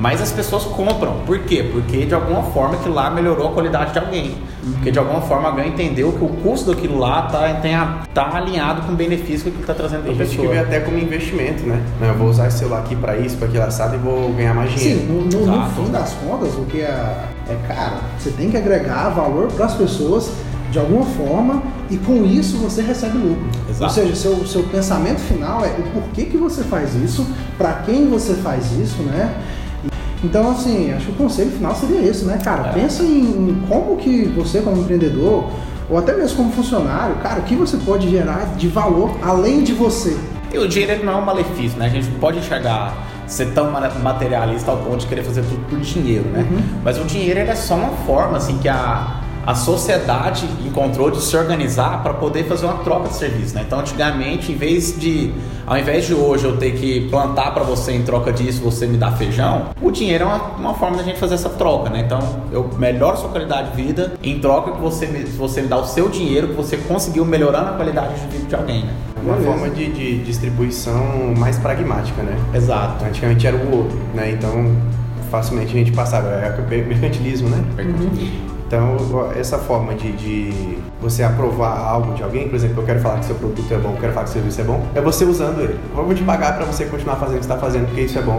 Mas 0.01 0.19
as 0.19 0.31
pessoas 0.31 0.63
compram. 0.63 1.17
Por 1.27 1.37
quê? 1.43 1.69
Porque 1.71 2.07
de 2.07 2.15
alguma 2.15 2.41
forma 2.41 2.75
que 2.77 2.89
lá 2.89 3.11
melhorou 3.11 3.49
a 3.49 3.51
qualidade 3.51 3.93
de 3.93 3.99
alguém. 3.99 4.35
Porque 4.73 4.89
de 4.89 4.97
alguma 4.97 5.21
forma 5.21 5.49
alguém 5.49 5.67
entendeu 5.67 6.11
que 6.11 6.25
o 6.25 6.27
custo 6.27 6.73
daquilo 6.73 6.97
lá 6.97 7.27
tá, 7.27 7.53
tem 7.61 7.75
a, 7.75 7.99
tá 8.11 8.35
alinhado 8.35 8.81
com 8.81 8.93
o 8.93 8.95
benefício 8.95 9.43
que 9.43 9.49
ele 9.49 9.61
está 9.61 9.75
trazendo 9.75 10.01
para 10.01 10.13
a 10.13 10.15
pessoa. 10.15 10.49
A 10.49 10.53
gente 10.53 10.53
vê 10.53 10.57
até 10.57 10.79
como 10.79 10.97
investimento, 10.97 11.67
né? 11.67 11.79
Eu 12.01 12.15
vou 12.15 12.29
usar 12.29 12.47
esse 12.47 12.57
celular 12.57 12.79
aqui 12.79 12.95
para 12.95 13.15
isso, 13.17 13.37
para 13.37 13.47
aquilo 13.47 13.63
assado 13.63 13.93
e 13.93 13.99
vou 13.99 14.33
ganhar 14.33 14.55
mais 14.55 14.71
dinheiro. 14.71 15.01
Sim, 15.01 15.05
no, 15.05 15.45
no, 15.45 15.45
no 15.45 15.69
fim 15.69 15.91
das 15.91 16.13
contas, 16.13 16.55
o 16.55 16.65
que 16.65 16.81
é, 16.81 17.27
é 17.47 17.57
caro, 17.67 17.97
você 18.17 18.31
tem 18.31 18.49
que 18.49 18.57
agregar 18.57 19.09
valor 19.09 19.49
para 19.49 19.65
as 19.67 19.75
pessoas 19.75 20.31
de 20.71 20.79
alguma 20.79 21.05
forma 21.05 21.61
e 21.91 21.97
com 21.97 22.25
isso 22.25 22.57
você 22.57 22.81
recebe 22.81 23.19
lucro. 23.19 23.45
Exato. 23.69 23.83
Ou 23.83 23.89
seja, 23.89 24.15
seu, 24.15 24.47
seu 24.47 24.63
pensamento 24.63 25.19
final 25.19 25.63
é 25.63 25.69
o 25.77 25.83
porquê 25.91 26.25
que 26.25 26.37
você 26.37 26.63
faz 26.63 26.95
isso, 26.95 27.27
para 27.55 27.73
quem 27.85 28.09
você 28.09 28.33
faz 28.33 28.71
isso, 28.71 29.03
né? 29.03 29.31
Então, 30.23 30.51
assim, 30.51 30.93
acho 30.93 31.07
que 31.07 31.11
o 31.11 31.15
conselho 31.15 31.51
final 31.51 31.75
seria 31.75 32.01
esse, 32.01 32.25
né, 32.25 32.39
cara? 32.43 32.69
É. 32.69 32.73
Pensa 32.73 33.03
em, 33.03 33.63
como 33.67 33.97
que 33.97 34.25
você, 34.25 34.61
como 34.61 34.77
empreendedor, 34.81 35.49
ou 35.89 35.97
até 35.97 36.15
mesmo 36.15 36.37
como 36.37 36.51
funcionário, 36.51 37.15
cara, 37.15 37.39
o 37.39 37.43
que 37.43 37.55
você 37.55 37.77
pode 37.77 38.09
gerar 38.09 38.55
de 38.55 38.67
valor 38.67 39.11
além 39.21 39.63
de 39.63 39.73
você. 39.73 40.15
E 40.53 40.57
o 40.57 40.67
dinheiro 40.67 41.03
não 41.03 41.13
é 41.13 41.15
um 41.15 41.25
malefício, 41.25 41.77
né? 41.79 41.87
A 41.87 41.89
gente 41.89 42.09
não 42.09 42.19
pode 42.19 42.37
enxergar 42.37 42.95
ser 43.25 43.53
tão 43.53 43.71
materialista 43.71 44.71
ao 44.71 44.77
ponto 44.77 44.97
de 44.97 45.07
querer 45.07 45.23
fazer 45.23 45.41
tudo 45.43 45.65
por 45.69 45.79
dinheiro, 45.79 46.25
né? 46.29 46.45
Uhum. 46.49 46.61
Mas 46.83 46.99
o 46.99 47.05
dinheiro 47.05 47.39
é 47.39 47.55
só 47.55 47.75
uma 47.75 47.91
forma, 48.05 48.37
assim, 48.37 48.57
que 48.57 48.67
a 48.67 49.21
a 49.45 49.55
sociedade 49.55 50.47
encontrou 50.65 51.09
de 51.09 51.21
se 51.21 51.35
organizar 51.35 52.03
para 52.03 52.13
poder 52.13 52.45
fazer 52.45 52.65
uma 52.65 52.77
troca 52.79 53.09
de 53.09 53.15
serviço. 53.15 53.55
Né? 53.55 53.63
Então, 53.65 53.79
antigamente, 53.79 54.51
em 54.51 54.55
vez 54.55 54.97
de, 54.97 55.31
ao 55.65 55.77
invés 55.77 56.05
de 56.05 56.13
hoje 56.13 56.45
eu 56.45 56.57
ter 56.57 56.71
que 56.71 57.07
plantar 57.09 57.53
para 57.53 57.63
você 57.63 57.91
em 57.93 58.03
troca 58.03 58.31
disso, 58.31 58.61
você 58.61 58.85
me 58.85 58.97
dá 58.97 59.11
feijão, 59.11 59.67
o 59.81 59.91
dinheiro 59.91 60.23
é 60.23 60.27
uma, 60.27 60.37
uma 60.57 60.73
forma 60.73 60.97
da 60.97 61.03
gente 61.03 61.19
fazer 61.19 61.35
essa 61.35 61.49
troca. 61.49 61.89
Né? 61.89 62.01
Então, 62.01 62.19
eu 62.51 62.69
melhoro 62.77 63.13
a 63.13 63.17
sua 63.17 63.29
qualidade 63.29 63.71
de 63.71 63.81
vida 63.81 64.13
em 64.23 64.39
troca 64.39 64.71
que 64.71 64.81
você 64.81 65.07
me, 65.07 65.23
você 65.23 65.61
me 65.61 65.67
dá 65.67 65.77
o 65.77 65.85
seu 65.85 66.09
dinheiro 66.09 66.49
que 66.49 66.53
você 66.53 66.77
conseguiu 66.77 67.25
melhorando 67.25 67.69
a 67.69 67.73
qualidade 67.73 68.19
de 68.19 68.27
vida 68.27 68.47
de 68.47 68.55
alguém. 68.55 68.83
Né? 68.83 68.93
Uma 69.23 69.35
Beleza. 69.35 69.51
forma 69.51 69.69
de, 69.69 69.91
de, 69.91 70.23
distribuição 70.23 71.33
mais 71.37 71.57
pragmática, 71.57 72.23
né? 72.23 72.35
Exato. 72.55 73.05
Antigamente 73.05 73.45
era 73.45 73.55
o 73.55 73.77
outro, 73.77 73.99
né? 74.15 74.31
Então 74.31 74.75
facilmente 75.29 75.69
a 75.73 75.77
gente 75.77 75.91
passava. 75.91 76.27
É 76.27 76.59
o 76.59 76.67
mercantilismo, 76.87 77.47
né? 77.49 77.63
Uhum. 77.77 78.50
Então, 78.71 79.29
essa 79.35 79.57
forma 79.57 79.93
de, 79.93 80.13
de, 80.13 80.77
você 81.01 81.23
aprovar 81.23 81.77
algo 81.77 82.13
de 82.13 82.23
alguém, 82.23 82.47
por 82.47 82.55
exemplo, 82.55 82.81
eu 82.81 82.85
quero 82.85 83.01
falar 83.01 83.19
que 83.19 83.25
seu 83.25 83.35
produto 83.35 83.69
é 83.69 83.75
bom, 83.75 83.89
eu 83.89 83.97
quero 83.97 84.13
falar 84.13 84.23
que 84.23 84.31
seu 84.31 84.39
serviço 84.39 84.61
é 84.61 84.63
bom, 84.63 84.87
é 84.95 85.01
você 85.01 85.25
usando 85.25 85.59
ele. 85.59 85.77
Eu 85.93 86.05
vou 86.05 86.15
te 86.15 86.23
pagar 86.23 86.55
para 86.55 86.63
você 86.63 86.85
continuar 86.85 87.17
fazendo 87.17 87.35
o 87.35 87.39
que 87.39 87.43
está 87.43 87.57
fazendo, 87.57 87.87
porque 87.87 87.99
isso 87.99 88.17
é 88.17 88.21
bom, 88.21 88.37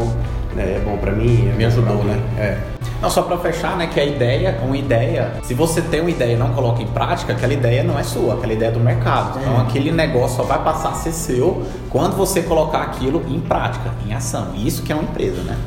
né? 0.56 0.76
é 0.76 0.82
bom 0.82 0.96
para 0.96 1.12
mim. 1.12 1.50
É 1.50 1.52
Me 1.54 1.66
ajudou, 1.66 2.02
né? 2.02 2.18
É. 2.38 2.58
Não, 3.02 3.10
só 3.10 3.20
para 3.20 3.36
fechar, 3.36 3.76
né, 3.76 3.88
que 3.88 4.00
a 4.00 4.04
ideia, 4.06 4.58
uma 4.64 4.74
ideia, 4.74 5.32
se 5.42 5.52
você 5.52 5.82
tem 5.82 6.00
uma 6.00 6.10
ideia 6.10 6.32
e 6.32 6.36
não 6.36 6.54
coloca 6.54 6.82
em 6.82 6.86
prática, 6.86 7.34
aquela 7.34 7.52
ideia 7.52 7.84
não 7.84 7.98
é 7.98 8.02
sua, 8.02 8.32
aquela 8.32 8.54
ideia 8.54 8.70
é 8.70 8.72
do 8.72 8.80
mercado. 8.80 9.38
Então, 9.38 9.60
aquele 9.60 9.92
negócio 9.92 10.38
só 10.38 10.44
vai 10.44 10.64
passar 10.64 10.90
a 10.90 10.94
ser 10.94 11.12
seu 11.12 11.62
quando 11.90 12.16
você 12.16 12.40
colocar 12.40 12.80
aquilo 12.80 13.22
em 13.28 13.38
prática, 13.38 13.90
em 14.06 14.14
ação. 14.14 14.54
Isso 14.54 14.82
que 14.82 14.92
é 14.92 14.94
uma 14.94 15.04
empresa, 15.04 15.42
né? 15.42 15.58